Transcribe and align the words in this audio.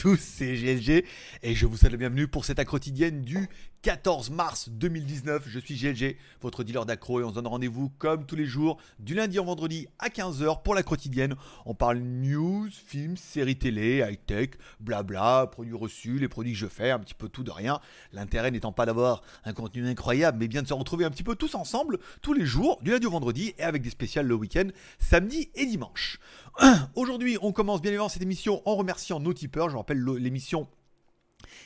tous, 0.00 0.18
c'est 0.20 0.54
GLG 0.54 1.04
et 1.42 1.54
je 1.54 1.66
vous 1.66 1.76
souhaite 1.76 1.92
la 1.92 1.98
bienvenue 1.98 2.28
pour 2.28 2.44
cette 2.44 2.64
quotidienne 2.64 3.22
du 3.22 3.48
14 3.82 4.30
mars 4.30 4.68
2019. 4.68 5.44
Je 5.46 5.58
suis 5.58 5.76
GLG, 5.76 6.16
votre 6.40 6.64
dealer 6.64 6.86
d'accro 6.86 7.20
et 7.20 7.24
on 7.24 7.30
se 7.30 7.34
donne 7.34 7.46
rendez-vous 7.46 7.90
comme 7.98 8.26
tous 8.26 8.36
les 8.36 8.46
jours 8.46 8.78
du 8.98 9.14
lundi 9.14 9.38
au 9.38 9.44
vendredi 9.44 9.86
à 9.98 10.08
15h 10.08 10.62
pour 10.62 10.74
la 10.74 10.82
quotidienne. 10.82 11.34
On 11.64 11.74
parle 11.74 11.98
news, 11.98 12.68
films, 12.70 13.16
séries 13.16 13.56
télé, 13.56 14.04
high-tech, 14.08 14.50
blabla, 14.80 15.48
produits 15.50 15.74
reçus, 15.74 16.18
les 16.18 16.28
produits 16.28 16.52
que 16.52 16.58
je 16.58 16.66
fais, 16.66 16.90
un 16.90 16.98
petit 16.98 17.14
peu 17.14 17.28
tout 17.28 17.42
de 17.42 17.50
rien. 17.50 17.80
L'intérêt 18.12 18.50
n'étant 18.50 18.72
pas 18.72 18.86
d'avoir 18.86 19.22
un 19.44 19.52
contenu 19.52 19.86
incroyable 19.86 20.38
mais 20.38 20.48
bien 20.48 20.62
de 20.62 20.68
se 20.68 20.74
retrouver 20.74 21.04
un 21.04 21.10
petit 21.10 21.24
peu 21.24 21.36
tous 21.36 21.54
ensemble 21.54 21.98
tous 22.22 22.32
les 22.32 22.46
jours 22.46 22.80
du 22.82 22.90
lundi 22.90 23.06
au 23.06 23.10
vendredi 23.10 23.54
et 23.58 23.62
avec 23.62 23.82
des 23.82 23.90
spéciales 23.90 24.26
le 24.26 24.34
week-end, 24.34 24.68
samedi 24.98 25.50
et 25.54 25.66
dimanche. 25.66 26.18
Aujourd'hui, 26.94 27.38
on 27.42 27.52
commence 27.52 27.82
bien 27.82 27.90
évidemment 27.90 28.08
cette 28.08 28.22
émission 28.22 28.62
en 28.64 28.76
remerciant 28.76 29.20
nos 29.20 29.34
tipeurs. 29.34 29.70
Je 29.70 29.76
rappelle, 29.76 30.02
l'émission 30.02 30.68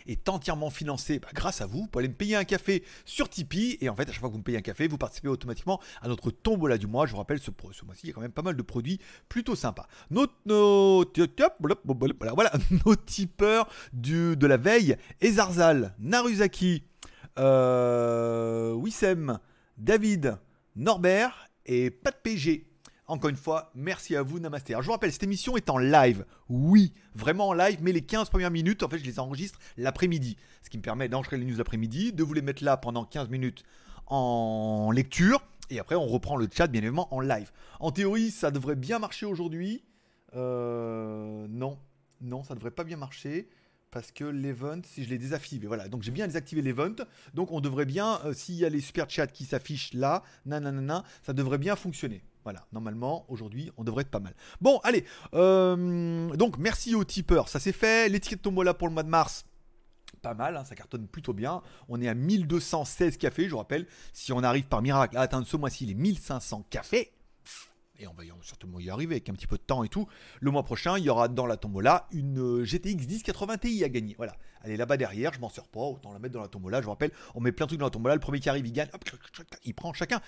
est 0.07 0.29
entièrement 0.29 0.71
financée 0.71 1.19
bah, 1.19 1.29
grâce 1.35 1.61
à 1.61 1.67
vous. 1.67 1.83
Vous 1.83 1.87
pouvez 1.87 2.05
aller 2.05 2.13
me 2.13 2.17
payer 2.17 2.37
un 2.37 2.45
café 2.45 2.85
sur 3.05 3.29
Tipeee. 3.29 3.79
Et 3.81 3.89
en 3.89 3.95
fait, 3.95 4.09
à 4.09 4.13
chaque 4.13 4.21
fois 4.21 4.29
que 4.29 4.35
vous 4.35 4.39
me 4.39 4.45
payez 4.45 4.59
un 4.59 4.63
café, 4.63 4.89
vous 4.89 4.99
participez 4.99 5.29
automatiquement 5.29 5.81
à 6.03 6.09
notre 6.09 6.31
tombola 6.31 6.79
du 6.79 6.87
mois. 6.87 7.07
Je 7.07 7.13
vous 7.13 7.19
rappelle, 7.19 7.41
ce, 7.41 7.51
mois-ci, 7.85 8.01
il 8.05 8.09
y 8.09 8.11
a 8.11 8.15
quand 8.15 8.21
même 8.21 8.33
pas 8.33 8.43
mal 8.43 8.57
de 8.57 8.63
produits 8.63 9.01
plutôt 9.29 9.55
sympas. 9.55 9.87
Nos, 10.11 10.27
nos, 10.47 11.05
voilà, 12.35 12.53
nos 12.87 12.97
tipeurs 12.97 13.69
du, 13.93 14.37
de 14.37 14.47
la 14.47 14.57
veille 14.57 14.97
Ezarzal, 15.21 15.95
Naruzaki, 15.99 16.85
euh, 17.39 18.73
Wissem, 18.73 19.39
David, 19.77 20.39
Norbert 20.77 21.49
et 21.67 21.91
Pat 21.91 22.17
PG. 22.23 22.70
Encore 23.11 23.29
une 23.29 23.37
fois, 23.37 23.73
merci 23.75 24.15
à 24.15 24.23
vous, 24.23 24.39
Namasté. 24.39 24.73
Alors, 24.73 24.83
je 24.83 24.87
vous 24.87 24.93
rappelle, 24.93 25.11
cette 25.11 25.25
émission 25.25 25.57
est 25.57 25.69
en 25.69 25.79
live. 25.79 26.25
Oui, 26.49 26.93
vraiment 27.17 27.49
en 27.49 27.53
live, 27.53 27.79
mais 27.83 27.91
les 27.91 28.03
15 28.03 28.31
premières 28.31 28.53
minutes, 28.53 28.85
en 28.85 28.89
fait, 28.89 28.99
je 28.99 29.05
les 29.05 29.19
enregistre 29.19 29.59
l'après-midi. 29.77 30.37
Ce 30.63 30.71
qui 30.71 30.79
me 30.79 30.83
permet 30.83 31.09
d'enregistrer 31.09 31.37
les 31.37 31.45
news 31.45 31.57
l'après-midi, 31.57 32.13
de 32.13 32.23
vous 32.23 32.35
les 32.35 32.41
mettre 32.41 32.63
là 32.63 32.77
pendant 32.77 33.05
15 33.05 33.29
minutes 33.29 33.65
en 34.07 34.93
lecture. 34.93 35.43
Et 35.71 35.81
après, 35.81 35.97
on 35.97 36.07
reprend 36.07 36.37
le 36.37 36.47
chat, 36.57 36.69
bien 36.69 36.83
évidemment, 36.83 37.13
en 37.13 37.19
live. 37.19 37.51
En 37.81 37.91
théorie, 37.91 38.31
ça 38.31 38.53
devrait 38.53 38.77
bien 38.77 39.01
marcher 39.01 39.27
aujourd'hui. 39.27 39.83
Euh, 40.37 41.49
non, 41.49 41.81
non, 42.21 42.45
ça 42.45 42.55
devrait 42.55 42.71
pas 42.71 42.85
bien 42.85 42.97
marcher 42.97 43.49
parce 43.91 44.13
que 44.13 44.23
l'event, 44.23 44.83
si 44.85 45.03
je 45.03 45.11
l'ai 45.11 45.19
désactivé, 45.19 45.67
voilà, 45.67 45.89
donc 45.89 46.05
j'ai 46.05 46.13
bien 46.13 46.29
désactivé 46.29 46.63
l'event, 46.63 46.95
donc 47.35 47.51
on 47.51 47.61
devrait 47.61 47.87
bien, 47.87 48.21
euh, 48.25 48.33
s'il 48.33 48.55
y 48.55 48.65
a 48.65 48.69
les 48.69 48.81
super 48.81 49.11
chats 49.11 49.27
qui 49.27 49.45
s'affichent 49.45 49.95
là, 49.95 50.23
nanana, 50.47 51.03
ça 51.25 51.33
devrait 51.33 51.59
bien 51.59 51.75
fonctionner. 51.75 52.23
Voilà, 52.45 52.67
normalement, 52.73 53.27
aujourd'hui, 53.29 53.71
on 53.77 53.85
devrait 53.85 54.03
être 54.03 54.11
pas 54.11 54.21
mal. 54.21 54.35
Bon, 54.61 54.81
allez, 54.83 55.05
euh, 55.35 56.35
donc 56.37 56.57
merci 56.59 56.95
aux 56.95 57.05
tipeurs, 57.05 57.49
ça 57.49 57.61
c'est 57.61 57.73
fait. 57.73 58.09
L'étiquette 58.09 58.43
Tombola 58.43 58.73
pour 58.73 58.89
le 58.89 58.95
mois 58.95 59.03
de 59.03 59.09
mars, 59.09 59.45
pas 60.23 60.35
mal, 60.35 60.57
hein, 60.57 60.65
ça 60.65 60.75
cartonne 60.75 61.07
plutôt 61.07 61.33
bien. 61.33 61.63
On 61.89 62.01
est 62.01 62.09
à 62.09 62.15
1216 62.15 63.17
cafés, 63.17 63.45
je 63.45 63.51
vous 63.51 63.59
rappelle. 63.59 63.87
Si 64.13 64.33
on 64.33 64.43
arrive 64.43 64.67
par 64.67 64.83
miracle 64.83 65.17
à 65.17 65.21
atteindre 65.21 65.47
ce 65.47 65.57
mois-ci 65.57 65.87
les 65.87 65.95
1500 65.95 66.67
cafés, 66.71 67.13
et 68.01 68.07
on 68.07 68.15
va 68.15 68.25
certainement 68.43 68.81
y 68.81 68.91
arriver 68.91 69.15
avec 69.15 69.29
un 69.29 69.35
petit 69.35 69.47
peu 69.47 69.57
de 69.57 69.63
temps 69.63 69.85
et 69.85 69.89
tout. 69.89 70.07
Le 70.41 70.51
mois 70.51 70.63
prochain, 70.63 70.99
il 70.99 71.05
y 71.05 71.11
aura 71.11 71.29
dans 71.29 71.47
la 71.47 71.57
tombola 71.57 72.07
une 72.13 72.65
GTX 72.65 73.07
1080 73.07 73.59
Ti 73.59 73.85
à 73.85 73.89
gagner. 73.89 74.15
Voilà, 74.17 74.35
elle 74.65 74.73
est 74.73 74.77
là-bas 74.77 74.97
derrière, 74.97 75.33
je 75.33 75.41
m'en 75.41 75.51
sers 75.51 75.69
pas, 75.69 75.81
autant 75.81 76.13
la 76.13 76.19
mettre 76.19 76.35
dans 76.35 76.41
la 76.41 76.49
tombola. 76.49 76.81
Je 76.81 76.85
vous 76.85 76.91
rappelle, 76.91 77.13
on 77.35 77.41
met 77.41 77.53
plein 77.53 77.67
de 77.67 77.71
trucs 77.71 77.81
dans 77.81 77.87
la 77.87 77.91
tombola, 77.91 78.15
le 78.15 78.21
premier 78.21 78.41
qui 78.41 78.49
arrive, 78.49 78.67
il 78.67 78.73
gagne, 78.73 78.89
hop, 78.93 79.05
il 79.65 79.75
prend 79.75 79.93
chacun 79.93 80.21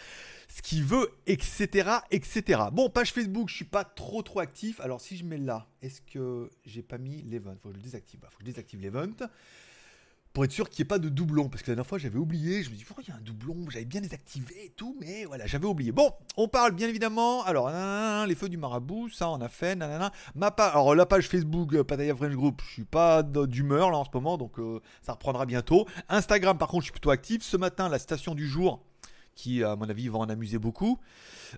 ce 0.48 0.62
qu'il 0.62 0.84
veut, 0.84 1.10
etc., 1.26 1.90
etc. 2.10 2.62
Bon, 2.72 2.90
page 2.90 3.12
Facebook, 3.12 3.48
je 3.48 3.56
suis 3.56 3.64
pas 3.64 3.84
trop 3.84 4.22
trop 4.22 4.40
actif. 4.40 4.80
Alors 4.80 5.00
si 5.00 5.16
je 5.16 5.24
mets 5.24 5.38
là, 5.38 5.66
est-ce 5.80 6.02
que 6.02 6.50
j'ai 6.64 6.82
pas 6.82 6.98
mis 6.98 7.22
l'event? 7.22 7.54
Faut 7.62 7.68
que 7.68 7.74
je 7.74 7.78
le 7.78 7.84
désactive. 7.84 8.20
Faut 8.22 8.38
que 8.38 8.44
je 8.44 8.50
désactive 8.50 8.80
l'event 8.80 9.16
pour 10.32 10.44
être 10.44 10.52
sûr 10.52 10.68
qu'il 10.68 10.82
n'y 10.82 10.86
ait 10.86 10.88
pas 10.88 10.98
de 10.98 11.08
doublon. 11.08 11.48
Parce 11.48 11.62
que 11.62 11.70
la 11.70 11.76
dernière 11.76 11.88
fois, 11.88 11.98
j'avais 11.98 12.18
oublié. 12.18 12.62
Je 12.62 12.70
me 12.70 12.76
dis, 12.76 12.84
pourquoi 12.84 13.04
il 13.06 13.10
y 13.10 13.12
a 13.12 13.16
un 13.16 13.20
doublon 13.20 13.68
J'avais 13.70 13.84
bien 13.84 14.00
désactivé 14.00 14.66
et 14.66 14.70
tout, 14.70 14.96
mais 15.00 15.24
voilà, 15.24 15.46
j'avais 15.46 15.66
oublié. 15.66 15.92
Bon, 15.92 16.10
on 16.36 16.48
parle 16.48 16.72
bien 16.72 16.88
évidemment. 16.88 17.44
Alors, 17.44 17.70
les 18.26 18.34
feux 18.34 18.48
du 18.48 18.56
marabout, 18.56 19.08
ça, 19.10 19.28
on 19.30 19.40
a 19.40 19.48
fait. 19.48 19.76
Ma 20.34 20.50
page, 20.50 20.70
alors, 20.72 20.94
la 20.94 21.06
page 21.06 21.28
Facebook, 21.28 21.74
euh, 21.74 21.84
Pataya 21.84 22.14
French 22.14 22.34
Group, 22.34 22.62
je 22.66 22.72
suis 22.72 22.84
pas 22.84 23.22
d'humeur 23.22 23.90
là 23.90 23.98
en 23.98 24.04
ce 24.04 24.10
moment, 24.14 24.38
donc 24.38 24.58
euh, 24.58 24.80
ça 25.02 25.12
reprendra 25.12 25.46
bientôt. 25.46 25.86
Instagram, 26.08 26.58
par 26.58 26.68
contre, 26.68 26.82
je 26.82 26.86
suis 26.86 26.92
plutôt 26.92 27.10
actif. 27.10 27.42
Ce 27.42 27.56
matin, 27.56 27.88
la 27.88 27.98
station 27.98 28.34
du 28.34 28.46
jour 28.46 28.82
qui, 29.34 29.62
à 29.64 29.76
mon 29.76 29.88
avis, 29.88 30.08
va 30.08 30.18
en 30.18 30.28
amuser 30.28 30.58
beaucoup. 30.58 30.98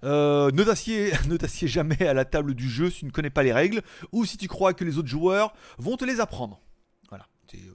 Euh, 0.03 0.51
ne 0.53 0.65
t'assieds 0.65 1.69
jamais 1.69 2.07
à 2.07 2.15
la 2.15 2.25
table 2.25 2.55
du 2.55 2.69
jeu 2.69 2.91
si 2.91 3.01
tu 3.01 3.05
ne 3.07 3.11
connais 3.11 3.31
pas 3.31 3.43
les 3.43 3.53
règles 3.53 3.83
ou 4.13 4.25
si 4.25 4.37
tu 4.37 4.49
crois 4.49 4.75
que 4.75 4.85
les 4.85 4.99
autres 4.99 5.09
joueurs 5.09 5.55
vont 5.79 5.97
te 5.97 6.05
les 6.05 6.21
apprendre. 6.21 6.61
Voilà. 7.09 7.27
C'est 7.51 7.59
euh, 7.59 7.75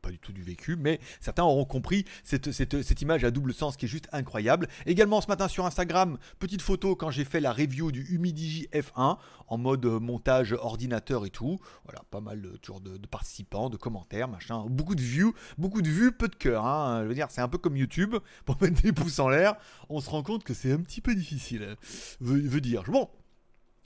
pas 0.00 0.10
du 0.10 0.18
tout 0.18 0.32
du 0.32 0.42
vécu, 0.42 0.76
mais 0.76 1.00
certains 1.20 1.44
auront 1.44 1.64
compris 1.64 2.04
cette, 2.24 3.00
image 3.02 3.24
à 3.24 3.30
double 3.30 3.54
sens 3.54 3.76
qui 3.76 3.86
est 3.86 3.88
juste 3.88 4.08
incroyable. 4.12 4.68
Également 4.86 5.20
ce 5.20 5.28
matin 5.28 5.48
sur 5.48 5.66
Instagram, 5.66 6.18
petite 6.38 6.62
photo 6.62 6.96
quand 6.96 7.10
j'ai 7.10 7.24
fait 7.24 7.40
la 7.40 7.52
review 7.52 7.92
du 7.92 8.02
Humidigi 8.14 8.68
F1 8.72 9.18
en 9.48 9.58
mode 9.58 9.84
montage 9.84 10.52
ordinateur 10.52 11.26
et 11.26 11.30
tout. 11.30 11.58
Voilà, 11.84 12.02
pas 12.10 12.20
mal 12.20 12.40
de, 12.40 12.56
toujours 12.56 12.80
de, 12.80 12.98
participants, 13.06 13.70
de 13.70 13.76
commentaires, 13.76 14.28
machin. 14.28 14.64
Beaucoup 14.68 14.94
de 14.94 15.02
views, 15.02 15.34
beaucoup 15.58 15.82
de 15.82 15.88
vues, 15.88 16.12
peu 16.12 16.28
de 16.28 16.36
cœur. 16.36 16.64
Hein. 16.64 17.02
Je 17.02 17.08
veux 17.08 17.14
dire, 17.14 17.28
c'est 17.30 17.40
un 17.40 17.48
peu 17.48 17.58
comme 17.58 17.76
YouTube, 17.76 18.16
pour 18.44 18.56
mettre 18.60 18.82
des 18.82 18.92
pouces 18.92 19.18
en 19.18 19.28
l'air, 19.28 19.54
on 19.88 20.00
se 20.00 20.10
rend 20.10 20.22
compte 20.22 20.44
que 20.44 20.54
c'est 20.54 20.72
un 20.72 20.80
petit 20.80 21.00
peu 21.00 21.14
difficile, 21.14 21.76
veut, 22.20 22.40
veut 22.40 22.60
dire. 22.60 22.82
Bon, 22.84 23.08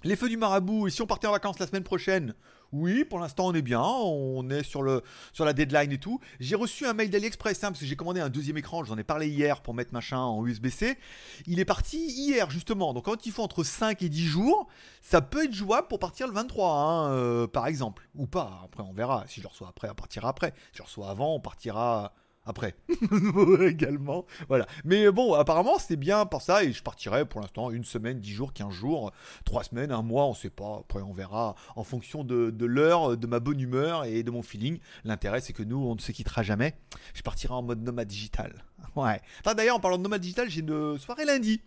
les 0.04 0.16
feux 0.16 0.28
du 0.28 0.36
marabout, 0.36 0.86
et 0.86 0.90
si 0.90 1.02
on 1.02 1.06
partait 1.06 1.26
en 1.26 1.32
vacances 1.32 1.58
la 1.58 1.66
semaine 1.66 1.82
prochaine? 1.82 2.34
Oui, 2.72 3.04
pour 3.04 3.20
l'instant 3.20 3.46
on 3.46 3.54
est 3.54 3.62
bien, 3.62 3.82
on 3.82 4.50
est 4.50 4.64
sur, 4.64 4.82
le, 4.82 5.02
la 5.38 5.52
deadline 5.52 5.92
et 5.92 5.98
tout. 5.98 6.20
J'ai 6.40 6.56
reçu 6.56 6.86
un 6.86 6.92
mail 6.92 7.08
d'AliExpress, 7.08 7.62
hein, 7.62 7.68
parce 7.68 7.80
que 7.80 7.86
j'ai 7.86 7.94
commandé 7.96 8.20
un 8.20 8.30
deuxième 8.30 8.56
écran, 8.56 8.82
j'en 8.84 8.98
ai 8.98 9.04
parlé 9.04 9.28
hier 9.28 9.60
pour 9.62 9.74
mettre 9.74 9.92
machin 9.92 10.18
en 10.18 10.44
USB-C. 10.44 10.98
Il 11.46 11.60
est 11.60 11.64
parti 11.64 11.98
hier 11.98 12.50
justement, 12.50 12.92
donc 12.92 13.04
quand 13.04 13.26
il 13.26 13.32
faut 13.32 13.42
entre 13.42 13.62
5 13.62 14.02
et 14.02 14.08
10 14.08 14.26
jours, 14.26 14.66
ça 15.02 15.20
peut 15.20 15.44
être 15.44 15.52
jouable 15.52 15.86
pour 15.86 16.00
partir 16.00 16.26
le 16.26 16.32
23, 16.34 16.72
hein, 16.72 17.12
euh, 17.12 17.46
par 17.46 17.66
exemple. 17.66 18.08
Ou 18.16 18.26
pas, 18.26 18.60
après 18.64 18.82
on 18.82 18.92
verra. 18.92 19.24
Si 19.28 19.40
je 19.40 19.46
reçois 19.46 19.68
après, 19.68 19.88
on 19.88 19.94
partira 19.94 20.28
après. 20.28 20.52
Si 20.72 20.78
je 20.78 20.82
reçois 20.82 21.10
avant, 21.10 21.34
on 21.34 21.40
partira 21.40 22.12
après. 22.46 22.74
également. 23.66 24.26
Voilà. 24.48 24.66
Mais 24.84 25.10
bon, 25.10 25.34
apparemment, 25.34 25.78
c'est 25.78 25.96
bien 25.96 26.26
pour 26.26 26.42
ça. 26.42 26.64
Et 26.64 26.72
je 26.72 26.82
partirai 26.82 27.24
pour 27.24 27.40
l'instant 27.40 27.70
une 27.70 27.84
semaine, 27.84 28.20
dix 28.20 28.32
jours, 28.32 28.52
quinze 28.52 28.72
jours, 28.72 29.12
trois 29.44 29.64
semaines, 29.64 29.92
un 29.92 30.02
mois, 30.02 30.26
on 30.26 30.34
sait 30.34 30.50
pas. 30.50 30.80
Après, 30.80 31.02
on 31.02 31.12
verra 31.12 31.54
en 31.76 31.84
fonction 31.84 32.24
de, 32.24 32.52
l'heure, 32.64 33.16
de 33.16 33.26
ma 33.26 33.40
bonne 33.40 33.60
humeur 33.60 34.04
et 34.04 34.22
de 34.22 34.30
mon 34.30 34.42
feeling. 34.42 34.78
L'intérêt, 35.04 35.40
c'est 35.40 35.52
que 35.52 35.62
nous, 35.62 35.78
on 35.78 35.94
ne 35.94 36.00
se 36.00 36.12
quittera 36.12 36.42
jamais. 36.42 36.74
Je 37.14 37.22
partirai 37.22 37.54
en 37.54 37.62
mode 37.62 37.82
nomade 37.82 38.08
digital. 38.08 38.64
Ouais. 38.96 39.20
D'ailleurs, 39.56 39.76
en 39.76 39.80
parlant 39.80 39.96
de 39.96 40.02
nomade 40.02 40.20
digital, 40.20 40.48
j'ai 40.48 40.60
une 40.60 40.98
soirée 40.98 41.24
lundi. 41.24 41.62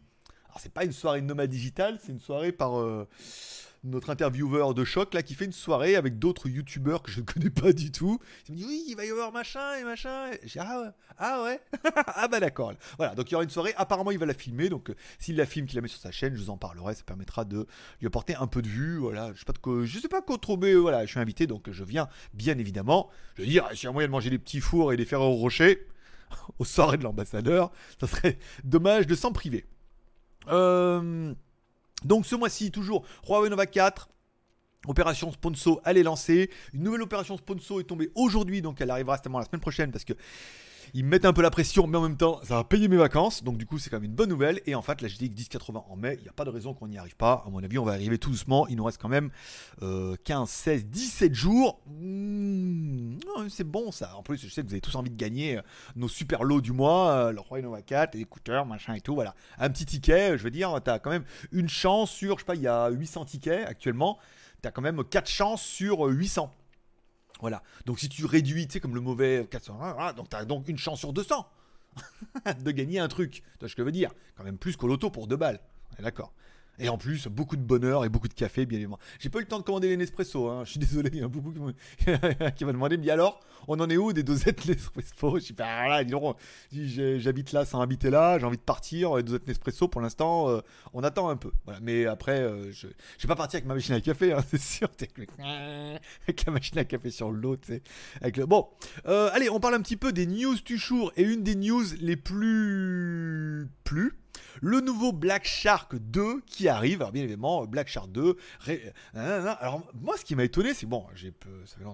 Alors, 0.46 0.60
c'est 0.60 0.72
pas 0.72 0.86
une 0.86 0.94
soirée 0.94 1.20
de 1.20 1.26
nomade 1.26 1.50
digital, 1.50 2.00
c'est 2.02 2.12
une 2.12 2.20
soirée 2.20 2.52
par. 2.52 2.80
Euh, 2.80 3.08
notre 3.88 4.10
intervieweur 4.10 4.74
de 4.74 4.84
choc 4.84 5.14
là 5.14 5.24
qui 5.24 5.34
fait 5.34 5.46
une 5.46 5.54
soirée 5.54 5.96
avec 5.96 6.20
d'autres 6.20 6.50
youtubeurs 6.50 7.02
que 7.02 7.12
je 7.12 7.20
ne 7.20 7.26
connais 7.26 7.50
pas 7.50 7.74
du 7.74 7.92
tout. 7.92 8.20
Il 8.48 8.54
me 8.54 8.58
dit 8.58 8.66
oui, 8.68 8.84
il 8.88 8.96
va 8.96 9.06
y 9.06 9.10
avoir 9.10 9.32
machin 9.32 9.76
et 9.80 9.84
machin. 9.84 10.32
J'ai 10.44 10.60
ah 10.60 10.82
ouais, 10.82 10.90
ah 11.18 11.44
ouais, 11.44 11.60
ah 11.96 12.28
bah 12.28 12.40
d'accord. 12.40 12.74
Voilà, 12.98 13.16
donc 13.16 13.30
il 13.30 13.34
y 13.34 13.36
aura 13.36 13.44
une 13.44 13.50
soirée. 13.50 13.74
Apparemment, 13.78 14.12
il 14.12 14.20
va 14.20 14.26
la 14.26 14.34
filmer. 14.34 14.70
Donc 14.70 14.90
euh, 14.90 14.96
s'il 15.20 15.36
la 15.36 15.46
filme, 15.46 15.66
qu'il 15.66 15.76
la 15.76 15.82
met 15.82 15.88
sur 15.88 16.00
sa 16.00 16.12
chaîne, 16.12 16.36
je 16.36 16.42
vous 16.42 16.50
en 16.50 16.58
parlerai. 16.58 16.96
Ça 16.96 17.04
permettra 17.04 17.46
de 17.46 17.66
lui 18.00 18.08
apporter 18.08 18.36
un 18.36 18.48
peu 18.48 18.62
de 18.62 18.68
vue. 18.68 18.98
Voilà, 18.98 19.32
je 19.34 19.40
sais 19.40 19.46
pas 19.46 19.54
de 19.54 19.86
je 19.86 20.00
sais 20.00 20.08
pas 20.08 20.22
quoi 20.22 20.38
trop, 20.38 20.58
mais 20.58 20.74
voilà, 20.76 21.06
je 21.06 21.12
suis 21.12 21.20
invité 21.20 21.48
donc 21.48 21.70
je 21.72 21.84
viens 21.84 22.08
bien 22.34 22.58
évidemment. 22.58 23.10
Je 23.36 23.44
veux 23.44 23.48
dire, 23.48 23.68
s'il 23.74 23.86
y 23.86 23.88
a 23.88 23.92
moyen 23.92 24.08
de 24.08 24.12
manger 24.12 24.30
des 24.30 24.40
petits 24.40 24.62
fours 24.62 24.94
et 24.94 24.98
des 24.98 25.06
ferrero 25.06 25.34
rocher 25.34 25.88
au 26.60 26.66
soirée 26.66 26.98
de 26.98 27.04
l'ambassadeur, 27.04 27.72
ça 28.00 28.08
serait 28.08 28.38
dommage 28.64 29.08
de 29.08 29.16
s'en 29.16 29.32
priver. 29.32 29.66
Euh. 30.50 31.34
Donc 32.04 32.26
ce 32.26 32.36
mois-ci, 32.36 32.72
toujours 32.72 33.06
Huawei 33.28 33.50
Nova 33.50 33.66
4. 33.66 34.10
Opération 34.88 35.32
Sponso, 35.32 35.82
elle 35.84 35.98
est 35.98 36.04
lancée. 36.04 36.50
Une 36.74 36.84
nouvelle 36.84 37.02
opération 37.02 37.36
Sponso 37.38 37.80
est 37.80 37.84
tombée 37.84 38.12
aujourd'hui, 38.16 38.62
donc 38.62 38.80
elle 38.80 38.90
arrivera 38.90 39.16
certainement 39.16 39.40
la 39.40 39.46
semaine 39.46 39.60
prochaine 39.60 39.92
parce 39.92 40.06
que 40.06 40.14
ils 40.94 41.04
me 41.04 41.10
mettent 41.10 41.26
un 41.26 41.34
peu 41.34 41.42
la 41.42 41.52
pression, 41.52 41.88
mais 41.88 41.98
en 41.98 42.04
même 42.04 42.18
temps, 42.18 42.40
ça 42.44 42.56
va 42.56 42.64
payer 42.64 42.88
mes 42.88 42.98
vacances. 42.98 43.44
Donc, 43.44 43.58
du 43.58 43.66
coup, 43.66 43.80
c'est 43.80 43.90
quand 43.90 43.98
même 43.98 44.10
une 44.10 44.16
bonne 44.16 44.30
nouvelle. 44.30 44.62
Et 44.66 44.76
en 44.76 44.82
fait, 44.82 45.02
la 45.02 45.08
GTX 45.08 45.30
1080 45.30 45.84
en 45.90 45.96
mai, 45.96 46.16
il 46.20 46.24
n'y 46.24 46.30
a 46.30 46.34
pas 46.34 46.46
de 46.46 46.50
raison 46.50 46.74
qu'on 46.74 46.88
n'y 46.88 46.98
arrive 46.98 47.16
pas. 47.16 47.44
À 47.46 47.50
mon 47.50 47.64
avis, 47.64 47.78
on 47.78 47.86
va 47.86 47.94
arriver 47.94 48.18
tout 48.18 48.30
doucement. 48.30 48.68
Il 48.68 48.78
nous 48.78 48.84
reste 48.84 49.02
quand 49.02 49.10
même 49.10 49.30
15, 49.82 50.50
16, 50.50 50.86
17 50.86 51.34
jours. 51.34 51.82
Mmh, 51.88 53.18
c'est 53.50 53.64
bon 53.64 53.92
ça. 53.92 54.16
En 54.16 54.24
plus, 54.24 54.38
je 54.38 54.50
sais 54.50 54.62
que 54.62 54.68
vous 54.68 54.74
avez 54.74 54.82
tous 54.82 54.96
envie 54.96 55.10
de 55.10 55.16
gagner 55.16 55.58
euh, 55.58 55.62
nos 55.96 56.08
super 56.08 56.44
lots 56.44 56.62
du 56.62 56.72
mois 56.72 57.12
euh, 57.12 57.32
le 57.32 57.40
Roi 57.40 57.62
Nova 57.62 57.82
4, 57.82 58.16
les 58.16 58.22
écouteurs, 58.22 58.66
machin 58.66 58.94
et 58.94 59.02
tout. 59.02 59.16
Voilà. 59.16 59.36
Un 59.58 59.70
petit 59.70 59.86
ticket, 59.86 60.38
je 60.38 60.44
veux 60.44 60.52
dire, 60.52 60.80
tu 60.84 60.90
as 60.90 61.00
quand 61.00 61.10
même 61.10 61.26
une 61.52 61.70
chance 61.70 62.12
sur, 62.12 62.36
je 62.38 62.44
sais 62.44 62.46
pas, 62.46 62.56
il 62.56 62.62
y 62.62 62.68
a 62.68 62.90
800 62.90 63.26
tickets 63.26 63.68
actuellement. 63.68 64.18
Tu 64.62 64.68
as 64.68 64.72
quand 64.72 64.82
même 64.82 65.04
4 65.04 65.28
chances 65.28 65.62
sur 65.62 66.06
800. 66.06 66.52
Voilà. 67.42 67.62
Donc 67.86 68.00
si 68.00 68.10
tu 68.10 68.26
réduis, 68.26 68.68
tu 68.68 68.74
sais, 68.74 68.80
comme 68.80 68.96
le 68.96 69.02
mauvais 69.02 69.48
420, 69.50 70.14
donc 70.14 70.30
tu 70.30 70.36
as 70.36 70.46
donc 70.46 70.68
une 70.68 70.78
chance 70.78 71.00
sur 71.00 71.14
200. 71.14 71.48
de 72.64 72.72
gagner 72.72 73.00
un 73.00 73.08
truc. 73.08 73.32
Tu 73.32 73.42
vois 73.60 73.70
ce 73.70 73.76
que 73.76 73.82
je 73.82 73.86
veux 73.86 73.92
dire? 73.92 74.12
Quand 74.36 74.44
même 74.44 74.58
plus 74.58 74.76
qu'au 74.78 74.88
loto 74.88 75.10
pour 75.10 75.28
deux 75.28 75.38
balles. 75.38 75.60
On 75.94 76.00
est 76.00 76.04
d'accord. 76.04 76.34
Et 76.80 76.90
en 76.90 76.98
plus, 76.98 77.28
beaucoup 77.28 77.56
de 77.56 77.62
bonheur 77.62 78.06
et 78.06 78.10
beaucoup 78.10 78.28
de 78.28 78.34
café, 78.34 78.66
bien 78.66 78.78
évidemment. 78.78 79.00
J'ai 79.20 79.30
pas 79.30 79.40
eu 79.40 79.42
le 79.42 79.48
temps 79.48 79.58
de 79.58 79.64
commander 79.64 79.88
les 79.88 79.98
Nespresso, 79.98 80.48
hein. 80.48 80.64
je 80.64 80.72
suis 80.72 80.80
désolé, 80.80 81.10
il 81.12 81.20
y 81.20 81.24
en 81.24 81.26
a 81.26 81.30
beaucoup 81.30 81.52
qui 81.52 81.60
m'ont 82.66 82.72
demandé, 82.72 82.98
mais 82.98 83.10
alors, 83.10 83.40
on 83.68 83.80
en 83.80 83.90
est 83.90 83.98
où 83.98 84.14
des 84.14 84.24
dosettes 84.24 84.66
Nespresso? 84.68 85.40
Je 85.40 85.44
suis 85.44 85.54
pas 85.54 85.66
ah 85.68 86.04
là, 86.04 86.36
j'habite 86.72 87.52
là 87.52 87.66
sans 87.66 87.82
habiter 87.82 88.10
là, 88.10 88.38
j'ai 88.38 88.46
envie 88.46 88.58
de 88.58 88.62
partir, 88.62 89.16
les 89.16 89.24
dosettes 89.24 89.48
Nespresso, 89.48 89.88
pour 89.88 90.02
l'instant, 90.02 90.50
euh, 90.50 90.62
on 90.94 91.04
attend 91.04 91.30
un 91.30 91.38
peu. 91.38 91.52
Mais 91.82 92.06
après, 92.06 92.42
euh, 92.42 92.72
je, 92.72 92.88
je 93.18 93.24
vais 93.24 93.28
pas 93.28 93.36
partir 93.36 93.58
avec 93.58 93.68
ma 93.68 93.74
machine 93.74 93.96
à 93.96 94.02
café, 94.02 94.34
hein, 94.34 94.44
c'est 94.48 94.62
sûr, 94.62 94.90
avec 96.28 96.46
la 96.46 96.52
machine 96.52 96.78
à 96.78 96.86
café 96.86 97.10
sur 97.10 97.32
le 97.32 97.58
tu 97.58 97.74
sais. 97.74 97.82
Avec 98.22 98.38
le... 98.38 98.46
Bon, 98.46 98.68
euh, 99.08 99.30
allez, 99.34 99.50
on 99.50 99.60
parle 99.60 99.76
un 99.76 99.82
petit 99.82 99.98
peu 99.98 100.12
des 100.12 100.28
news 100.28 100.56
du 100.64 100.78
jour, 100.78 101.12
et 101.18 101.24
une 101.24 101.44
des 101.44 101.56
news 101.56 101.86
les 102.00 102.18
plus... 102.18 103.68
plus 103.84 104.14
le 104.62 104.82
nouveau 104.82 105.12
Black 105.12 105.46
Shark 105.46 105.96
2 105.96 106.42
qui 106.46 106.68
arrive. 106.68 107.02
Alors, 107.02 107.12
bien 107.12 107.24
évidemment, 107.24 107.66
Black 107.66 107.88
Shark 107.88 108.12
2. 108.12 108.36
Alors, 109.14 109.86
moi, 109.94 110.16
ce 110.18 110.26
qui 110.26 110.36
m'a 110.36 110.44
étonné, 110.44 110.74
c'est 110.74 110.86
bon, 110.86 111.06
j'ai 111.16 111.34
ça 111.66 111.78
fait 111.78 111.86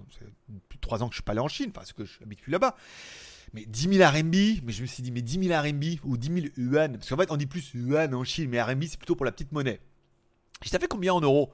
plus 0.69 0.77
de 0.77 0.81
3 0.81 1.04
ans 1.04 1.07
que 1.07 1.13
je 1.13 1.18
suis 1.18 1.24
pas 1.24 1.33
allé 1.33 1.42
en 1.42 1.48
Chine, 1.48 1.68
enfin, 1.69 1.81
parce 1.81 1.94
que 1.94 2.06
je 2.06 2.12
suis 2.13 2.51
là-bas. 2.51 2.75
Mais 3.54 3.65
10 3.65 3.98
000 3.98 4.12
RMB, 4.12 4.33
mais 4.63 4.71
je 4.71 4.81
me 4.81 4.88
suis 4.88 5.04
dit, 5.04 5.12
mais 5.12 5.21
10 5.21 5.48
000 5.48 5.62
RMB 5.62 5.83
ou 6.06 6.18
10 6.18 6.27
000 6.33 6.48
yuan, 6.57 6.94
parce 6.94 7.07
qu'en 7.07 7.18
fait, 7.18 7.31
on 7.31 7.38
dit 7.38 7.45
plus 7.45 7.74
yuan 7.75 8.13
en 8.15 8.24
Chine, 8.24 8.50
mais 8.50 8.60
RMB, 8.62 8.83
c'est 8.83 8.98
plutôt 8.98 9.15
pour 9.15 9.25
la 9.25 9.31
petite 9.31 9.51
monnaie. 9.51 9.80
Ça 10.65 10.80
fait 10.80 10.88
combien 10.88 11.13
en 11.13 11.21
euros? 11.21 11.54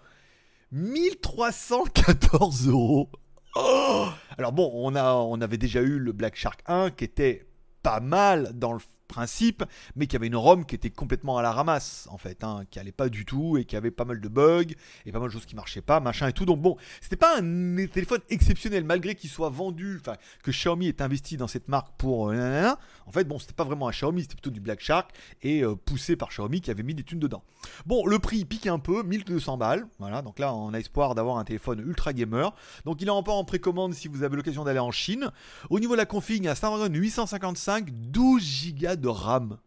1314 0.71 2.67
euros. 2.67 3.09
Oh 3.55 4.07
Alors 4.37 4.53
bon, 4.53 4.71
on 4.73 5.41
avait 5.41 5.57
déjà 5.57 5.81
eu 5.81 5.97
le 5.97 6.11
Black 6.11 6.35
Shark 6.35 6.61
1 6.67 6.91
qui 6.91 7.03
était 7.03 7.49
pas 7.81 7.99
mal 7.99 8.51
dans 8.53 8.73
le 8.73 8.79
principe, 9.09 9.65
mais 9.97 10.07
qui 10.07 10.15
avait 10.15 10.27
une 10.27 10.37
ROM 10.37 10.65
qui 10.65 10.75
était 10.75 10.89
complètement 10.89 11.37
à 11.37 11.41
la 11.41 11.51
ramasse, 11.51 12.07
en 12.11 12.17
fait, 12.17 12.45
hein, 12.45 12.63
qui 12.71 12.79
allait 12.79 12.93
pas 12.93 13.09
du 13.09 13.25
tout 13.25 13.57
et 13.57 13.65
qui 13.65 13.75
avait 13.75 13.91
pas 13.91 14.05
mal 14.05 14.21
de 14.21 14.27
bugs 14.29 14.73
et 15.05 15.11
pas 15.11 15.19
mal 15.19 15.27
de 15.27 15.33
choses 15.33 15.45
qui 15.45 15.55
marchaient 15.55 15.81
pas, 15.81 15.99
machin 15.99 16.29
et 16.29 16.33
tout. 16.33 16.45
Donc 16.45 16.61
bon, 16.61 16.77
c'était 17.01 17.17
pas 17.17 17.37
un 17.37 17.87
téléphone 17.87 18.21
exceptionnel, 18.29 18.85
malgré 18.85 19.15
qu'il 19.15 19.29
soit 19.29 19.49
vendu, 19.49 19.97
enfin, 19.99 20.15
que 20.43 20.51
Xiaomi 20.51 20.87
ait 20.87 21.01
investi 21.01 21.35
dans 21.35 21.47
cette 21.47 21.67
marque 21.67 21.91
pour. 21.97 22.29
Euh, 22.29 22.71
en 23.09 23.11
fait, 23.11 23.23
bon, 23.23 23.39
c'était 23.39 23.53
pas 23.53 23.63
vraiment 23.63 23.87
un 23.87 23.91
Xiaomi, 23.91 24.21
c'était 24.21 24.35
plutôt 24.35 24.51
du 24.51 24.59
Black 24.59 24.81
Shark 24.81 25.09
et 25.41 25.63
euh, 25.63 25.73
poussé 25.73 26.15
par 26.15 26.29
Xiaomi 26.29 26.61
qui 26.61 26.69
avait 26.69 26.83
mis 26.83 26.93
des 26.93 27.01
thunes 27.01 27.17
dedans. 27.17 27.43
Bon, 27.87 28.05
le 28.05 28.19
prix 28.19 28.45
pique 28.45 28.67
un 28.67 28.77
peu, 28.77 29.01
1200 29.01 29.57
balles, 29.57 29.87
voilà, 29.97 30.21
donc 30.21 30.37
là, 30.37 30.53
on 30.53 30.75
a 30.75 30.77
espoir 30.77 31.15
d'avoir 31.15 31.37
un 31.37 31.43
téléphone 31.43 31.79
ultra 31.79 32.13
gamer. 32.13 32.53
Donc 32.85 33.01
il 33.01 33.07
est 33.07 33.11
encore 33.11 33.37
en 33.37 33.45
précommande 33.45 33.95
si 33.95 34.07
vous 34.07 34.21
avez 34.21 34.35
l'occasion 34.35 34.63
d'aller 34.63 34.77
en 34.77 34.91
Chine. 34.91 35.31
Au 35.71 35.79
niveau 35.79 35.93
de 35.93 35.97
la 35.97 36.05
config, 36.05 36.37
il 36.37 36.45
y 36.45 36.49
a 36.49 36.53
Snapdragon 36.53 36.93
855, 36.93 37.89
12 37.89 38.75
Go 38.75 38.95
de 38.95 39.07
RAM. 39.07 39.57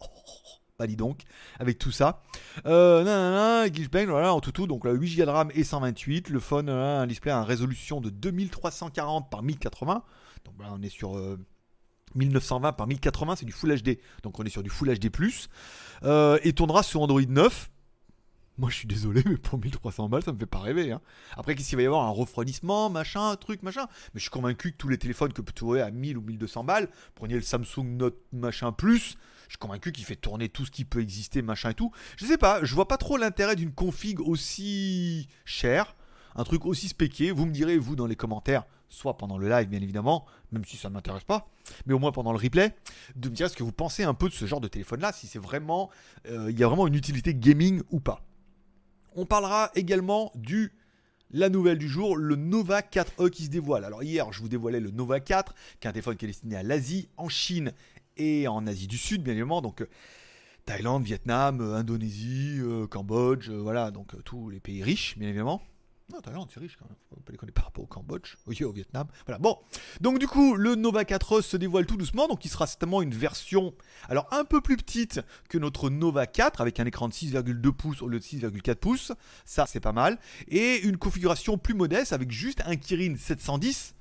Oh, 0.00 0.06
bah 0.78 0.86
dis 0.86 0.96
donc, 0.96 1.24
avec 1.60 1.78
tout 1.78 1.92
ça. 1.92 2.22
Euh, 2.64 3.68
voilà, 4.08 4.32
en 4.32 4.40
tout, 4.40 4.52
tout 4.52 4.66
donc 4.66 4.86
là, 4.86 4.92
8 4.92 5.16
Go 5.18 5.24
de 5.26 5.30
RAM 5.30 5.50
et 5.54 5.64
128. 5.64 6.30
Le 6.30 6.40
phone 6.40 6.70
a 6.70 7.00
un 7.02 7.06
display 7.06 7.30
à 7.30 7.44
résolution 7.44 8.00
de 8.00 8.08
2340 8.08 9.28
par 9.28 9.42
1080. 9.42 10.02
Donc 10.46 10.54
là, 10.62 10.68
on 10.72 10.80
est 10.80 10.88
sur 10.88 11.18
1920 12.16 12.68
euh, 12.68 12.72
par 12.72 12.86
1080, 12.86 13.36
c'est 13.36 13.46
du 13.46 13.52
Full 13.52 13.74
HD. 13.80 13.98
Donc 14.22 14.38
on 14.38 14.44
est 14.44 14.50
sur 14.50 14.62
du 14.62 14.70
Full 14.70 14.96
HD+. 14.98 15.10
Euh, 16.02 16.38
et 16.42 16.52
tournera 16.52 16.82
sur 16.82 17.00
Android 17.02 17.22
9. 17.22 17.70
Moi, 18.58 18.70
je 18.70 18.76
suis 18.76 18.88
désolé, 18.88 19.22
mais 19.26 19.36
pour 19.36 19.58
1300 19.58 20.08
balles, 20.08 20.22
ça 20.22 20.32
me 20.32 20.38
fait 20.38 20.46
pas 20.46 20.60
rêver. 20.60 20.90
Hein. 20.90 21.00
Après, 21.36 21.54
qu'est-ce 21.54 21.68
qu'il 21.68 21.76
va 21.76 21.82
y 21.82 21.86
avoir? 21.86 22.04
Un 22.04 22.10
refroidissement, 22.10 22.88
machin, 22.88 23.36
truc, 23.36 23.62
machin? 23.62 23.86
Mais 24.14 24.18
je 24.18 24.22
suis 24.22 24.30
convaincu 24.30 24.72
que 24.72 24.76
tous 24.76 24.88
les 24.88 24.96
téléphones 24.96 25.32
que 25.32 25.42
vous 25.42 25.52
trouvez 25.52 25.82
à 25.82 25.90
1000 25.90 26.16
ou 26.16 26.22
1200 26.22 26.64
balles, 26.64 26.88
prenez 27.14 27.34
le 27.34 27.42
Samsung 27.42 27.84
Note 27.84 28.16
machin 28.32 28.72
plus, 28.72 29.16
je 29.46 29.52
suis 29.52 29.58
convaincu 29.58 29.92
qu'il 29.92 30.04
fait 30.04 30.16
tourner 30.16 30.48
tout 30.48 30.64
ce 30.64 30.70
qui 30.70 30.84
peut 30.84 31.00
exister, 31.00 31.42
machin 31.42 31.70
et 31.70 31.74
tout. 31.74 31.92
Je 32.16 32.26
sais 32.26 32.38
pas, 32.38 32.64
je 32.64 32.74
vois 32.74 32.88
pas 32.88 32.96
trop 32.96 33.16
l'intérêt 33.16 33.56
d'une 33.56 33.72
config 33.72 34.20
aussi 34.20 35.28
chère, 35.44 35.94
un 36.34 36.44
truc 36.44 36.64
aussi 36.66 36.88
spéqué. 36.88 37.30
Vous 37.30 37.46
me 37.46 37.52
direz, 37.52 37.78
vous, 37.78 37.94
dans 37.94 38.06
les 38.06 38.16
commentaires, 38.16 38.64
soit 38.88 39.16
pendant 39.16 39.38
le 39.38 39.48
live, 39.48 39.68
bien 39.68 39.80
évidemment, 39.80 40.24
même 40.52 40.64
si 40.64 40.76
ça 40.76 40.88
ne 40.88 40.94
m'intéresse 40.94 41.24
pas, 41.24 41.48
mais 41.86 41.94
au 41.94 41.98
moins 41.98 42.12
pendant 42.12 42.32
le 42.32 42.38
replay, 42.38 42.74
de 43.16 43.28
me 43.28 43.34
dire 43.34 43.50
ce 43.50 43.56
que 43.56 43.62
vous 43.62 43.72
pensez 43.72 44.04
un 44.04 44.14
peu 44.14 44.28
de 44.28 44.34
ce 44.34 44.46
genre 44.46 44.60
de 44.60 44.68
téléphone-là, 44.68 45.12
si 45.12 45.26
c'est 45.26 45.38
vraiment, 45.38 45.90
euh, 46.28 46.50
il 46.50 46.58
y 46.58 46.64
a 46.64 46.68
vraiment 46.68 46.86
une 46.86 46.94
utilité 46.94 47.34
gaming 47.34 47.82
ou 47.90 48.00
pas. 48.00 48.22
On 49.14 49.26
parlera 49.26 49.70
également 49.74 50.30
du 50.34 50.72
la 51.32 51.48
nouvelle 51.48 51.78
du 51.78 51.88
jour, 51.88 52.16
le 52.16 52.36
Nova 52.36 52.82
4e 52.82 53.30
qui 53.30 53.46
se 53.46 53.50
dévoile. 53.50 53.84
Alors 53.84 54.04
hier, 54.04 54.32
je 54.32 54.40
vous 54.40 54.48
dévoilais 54.48 54.78
le 54.78 54.92
Nova 54.92 55.18
4, 55.18 55.54
qui 55.80 55.86
est 55.86 55.90
un 55.90 55.92
téléphone 55.92 56.16
qui 56.16 56.24
est 56.24 56.28
destiné 56.28 56.56
à 56.56 56.62
l'Asie, 56.62 57.08
en 57.16 57.28
Chine 57.28 57.72
et 58.16 58.46
en 58.46 58.64
Asie 58.66 58.86
du 58.86 58.96
Sud, 58.96 59.22
bien 59.24 59.32
évidemment. 59.32 59.60
Donc 59.60 59.80
euh, 59.80 59.88
Thaïlande, 60.66 61.02
Vietnam, 61.02 61.60
euh, 61.60 61.74
Indonésie, 61.74 62.60
Cambodge, 62.90 63.50
voilà, 63.50 63.90
donc 63.90 64.12
tous 64.24 64.50
les 64.50 64.60
pays 64.60 64.84
riches, 64.84 65.18
bien 65.18 65.28
évidemment. 65.28 65.60
Non, 66.12 66.20
Thaïlande, 66.20 66.48
c'est 66.54 66.60
riche 66.60 66.76
quand 66.78 66.86
même. 66.88 66.96
Faut 67.10 67.16
pas 67.20 67.52
par 67.52 67.64
rapport 67.64 67.82
au 67.82 67.86
Cambodge, 67.86 68.36
oui, 68.46 68.62
au 68.62 68.70
Vietnam. 68.70 69.08
Voilà. 69.26 69.38
Bon. 69.38 69.58
Donc, 70.00 70.20
du 70.20 70.28
coup, 70.28 70.54
le 70.54 70.76
Nova 70.76 71.04
4 71.04 71.40
se 71.40 71.56
dévoile 71.56 71.84
tout 71.84 71.96
doucement. 71.96 72.28
Donc, 72.28 72.44
il 72.44 72.48
sera 72.48 72.68
certainement 72.68 73.02
une 73.02 73.12
version, 73.12 73.74
alors 74.08 74.28
un 74.30 74.44
peu 74.44 74.60
plus 74.60 74.76
petite 74.76 75.20
que 75.48 75.58
notre 75.58 75.90
Nova 75.90 76.28
4, 76.28 76.60
avec 76.60 76.78
un 76.78 76.86
écran 76.86 77.08
de 77.08 77.12
6,2 77.12 77.72
pouces 77.72 78.02
au 78.02 78.08
lieu 78.08 78.20
de 78.20 78.24
6,4 78.24 78.76
pouces. 78.76 79.12
Ça, 79.44 79.66
c'est 79.66 79.80
pas 79.80 79.92
mal. 79.92 80.18
Et 80.46 80.78
une 80.82 80.96
configuration 80.96 81.58
plus 81.58 81.74
modeste 81.74 82.12
avec 82.12 82.30
juste 82.30 82.62
un 82.66 82.76
Kirin 82.76 83.16
710 83.16 83.95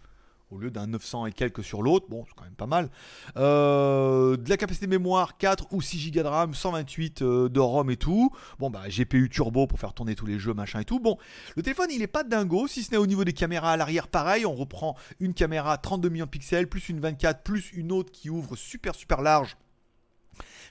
au 0.52 0.58
lieu 0.58 0.72
d'un 0.72 0.88
900 0.88 1.26
et 1.28 1.32
quelques 1.32 1.64
sur 1.64 1.82
l'autre. 1.82 2.08
Bon, 2.10 2.24
c'est 2.28 2.34
quand 2.36 2.44
même 2.44 2.56
pas 2.56 2.68
mal. 2.68 2.90
Euh, 3.38 4.38
de 4.38 4.50
la 4.50 4.58
capacité 4.58 4.86
de 4.86 4.92
mémoire, 4.92 5.38
4 5.38 5.74
ou 5.74 5.82
6 5.82 6.12
Go 6.12 6.24
de 6.24 6.28
RAM, 6.28 6.54
128 6.54 7.22
euh, 7.22 7.50
de 7.50 7.60
ROM 7.60 7.90
et 7.90 7.98
tout. 7.98 8.32
Bon, 8.60 8.70
bah, 8.70 8.84
GPU 8.88 9.30
turbo 9.30 9.68
pour 9.68 9.80
faire 9.80 9.94
tourner 9.94 10.16
tous 10.16 10.26
les 10.26 10.40
jeux, 10.40 10.54
machin 10.54 10.80
et 10.80 10.86
tout. 10.86 11.00
Bon, 11.00 11.18
le 11.56 11.64
téléphone, 11.64 11.90
il 11.92 12.02
est 12.02 12.08
pas 12.08 12.24
dingo, 12.24 12.68
si 12.68 12.84
ce 12.84 12.92
n'est 12.92 12.98
au 12.98 13.08
niveau 13.08 13.24
des 13.24 13.34
caméras 13.34 13.72
à 13.72 13.78
l'arrière, 13.78 14.08
pareil. 14.08 14.46
On 14.46 14.56
reprend 14.56 14.96
une 15.20 15.34
caméra 15.34 15.78
32 15.78 16.10
millions 16.10 16.26
de 16.26 16.30
pixels, 16.30 16.68
plus 16.68 16.90
une 16.90 17.00
24, 17.00 17.44
plus 17.44 17.72
une 17.74 17.92
autre 17.92 18.12
qui 18.12 18.30
ouvre 18.30 18.56
super, 18.56 18.96
super 18.96 19.22
large. 19.22 19.58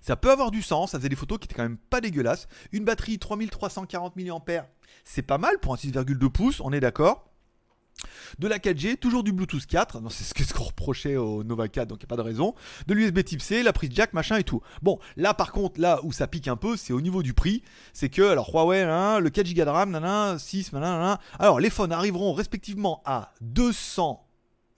Ça 0.00 0.16
peut 0.16 0.30
avoir 0.30 0.50
du 0.50 0.60
sens, 0.60 0.90
ça 0.90 0.98
faisait 0.98 1.08
des 1.08 1.16
photos 1.16 1.38
qui 1.38 1.46
étaient 1.46 1.54
quand 1.54 1.62
même 1.62 1.78
pas 1.78 2.02
dégueulasses. 2.02 2.46
Une 2.72 2.84
batterie 2.84 3.18
3340 3.18 4.16
mAh, 4.16 4.66
c'est 5.02 5.22
pas 5.22 5.38
mal 5.38 5.58
pour 5.60 5.72
un 5.72 5.76
6,2 5.76 6.28
pouces, 6.28 6.60
on 6.60 6.72
est 6.72 6.80
d'accord. 6.80 7.33
De 8.38 8.48
la 8.48 8.58
4G, 8.58 8.96
toujours 8.96 9.22
du 9.22 9.32
Bluetooth 9.32 9.64
4, 9.64 10.02
c'est 10.10 10.44
ce 10.44 10.52
qu'on 10.52 10.64
reprochait 10.64 11.16
au 11.16 11.44
Nova 11.44 11.68
4, 11.68 11.88
donc 11.88 11.98
il 12.00 12.02
n'y 12.02 12.06
a 12.06 12.08
pas 12.08 12.16
de 12.16 12.22
raison. 12.22 12.54
De 12.86 12.94
l'USB 12.94 13.22
type 13.22 13.40
C, 13.40 13.62
la 13.62 13.72
prise 13.72 13.90
jack, 13.92 14.12
machin 14.12 14.36
et 14.36 14.44
tout. 14.44 14.60
Bon, 14.82 14.98
là 15.16 15.32
par 15.34 15.52
contre, 15.52 15.80
là 15.80 16.00
où 16.02 16.12
ça 16.12 16.26
pique 16.26 16.48
un 16.48 16.56
peu, 16.56 16.76
c'est 16.76 16.92
au 16.92 17.00
niveau 17.00 17.22
du 17.22 17.32
prix. 17.32 17.62
C'est 17.92 18.08
que, 18.08 18.22
alors 18.22 18.50
Huawei, 18.52 18.84
le 19.20 19.28
4 19.28 19.54
Go 19.54 19.64
de 19.64 19.70
RAM, 19.70 19.90
nanana, 19.90 20.38
6, 20.38 20.72
nanana. 20.72 21.20
Alors 21.38 21.60
les 21.60 21.70
phones 21.70 21.92
arriveront 21.92 22.32
respectivement 22.32 23.02
à 23.04 23.32
200, 23.40 24.26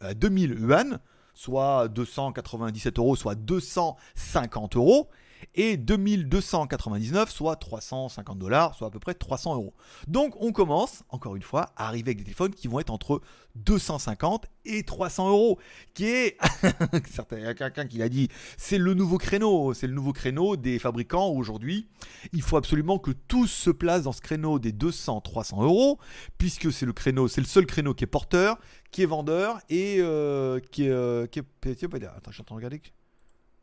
à 0.00 0.14
2000 0.14 0.50
yuan, 0.60 1.00
soit 1.34 1.88
297 1.88 2.98
euros, 2.98 3.16
soit 3.16 3.34
250 3.34 4.76
euros 4.76 5.08
et 5.54 5.76
2299, 5.76 7.30
soit 7.30 7.56
350 7.56 8.38
dollars, 8.38 8.74
soit 8.74 8.88
à 8.88 8.90
peu 8.90 8.98
près 8.98 9.14
300 9.14 9.54
euros. 9.54 9.74
Donc 10.06 10.34
on 10.40 10.52
commence, 10.52 11.02
encore 11.08 11.36
une 11.36 11.42
fois, 11.42 11.72
à 11.76 11.88
arriver 11.88 12.10
avec 12.10 12.18
des 12.18 12.24
téléphones 12.24 12.54
qui 12.54 12.68
vont 12.68 12.80
être 12.80 12.90
entre 12.90 13.20
250 13.56 14.46
et 14.66 14.82
300 14.82 15.30
euros, 15.30 15.58
qui 15.94 16.06
est, 16.06 16.36
il 17.32 17.38
y 17.42 17.46
a 17.46 17.54
quelqu'un 17.54 17.86
qui 17.86 17.98
l'a 17.98 18.08
dit, 18.08 18.28
c'est 18.56 18.78
le 18.78 18.94
nouveau 18.94 19.18
créneau, 19.18 19.72
c'est 19.74 19.86
le 19.86 19.94
nouveau 19.94 20.12
créneau 20.12 20.56
des 20.56 20.78
fabricants 20.78 21.28
aujourd'hui. 21.28 21.88
Il 22.32 22.42
faut 22.42 22.56
absolument 22.56 22.98
que 22.98 23.10
tous 23.10 23.46
se 23.46 23.70
placent 23.70 24.04
dans 24.04 24.12
ce 24.12 24.20
créneau 24.20 24.58
des 24.58 24.72
200-300 24.72 25.62
euros, 25.62 25.98
puisque 26.38 26.72
c'est 26.72 26.86
le 26.86 26.92
créneau, 26.92 27.28
c'est 27.28 27.40
le 27.40 27.46
seul 27.46 27.66
créneau 27.66 27.94
qui 27.94 28.04
est 28.04 28.08
porteur, 28.08 28.58
qui 28.90 29.02
est 29.02 29.06
vendeur 29.06 29.58
et 29.68 29.98
euh, 30.00 30.60
qui 30.72 30.86
est, 30.86 30.90
euh, 30.90 31.26
qui 31.26 31.38
est, 31.38 31.44
attends, 31.62 32.30
je 32.30 32.32
suis 32.32 32.42
en 32.42 32.44
train 32.44 32.54
de 32.56 32.58
regarder. 32.58 32.80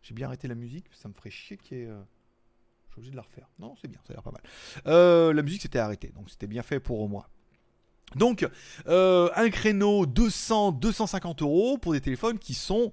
J'ai 0.04 0.14
bien 0.14 0.28
arrêté 0.28 0.50
la 0.50 0.56
musique, 0.56 0.86
ça 0.92 1.08
me 1.08 1.14
ferait 1.14 1.32
chier 1.32 1.58
qu'il 1.58 1.78
y 1.78 1.82
ait. 1.82 1.88
Euh, 1.88 2.02
je 2.88 2.92
suis 2.92 3.00
obligé 3.00 3.12
de 3.12 3.16
la 3.16 3.22
refaire. 3.24 3.48
Non, 3.58 3.76
c'est 3.82 3.88
bien, 3.88 4.00
ça 4.06 4.12
a 4.12 4.14
l'air 4.16 4.24
pas 4.24 4.32
mal. 4.32 4.42
Euh, 4.86 5.34
la 5.34 5.42
musique 5.42 5.62
s'était 5.62 5.80
arrêtée, 5.80 6.12
donc 6.14 6.30
c'était 6.30 6.46
bien 6.46 6.62
fait 6.62 6.82
pour 6.82 7.08
moi. 7.08 7.30
Donc, 8.16 8.48
euh, 8.88 9.30
un 9.36 9.50
créneau 9.50 10.06
200-250 10.06 11.42
euros 11.42 11.78
pour 11.78 11.94
des 11.94 12.02
téléphones 12.02 12.38
qui 12.38 12.54
sont 12.54 12.92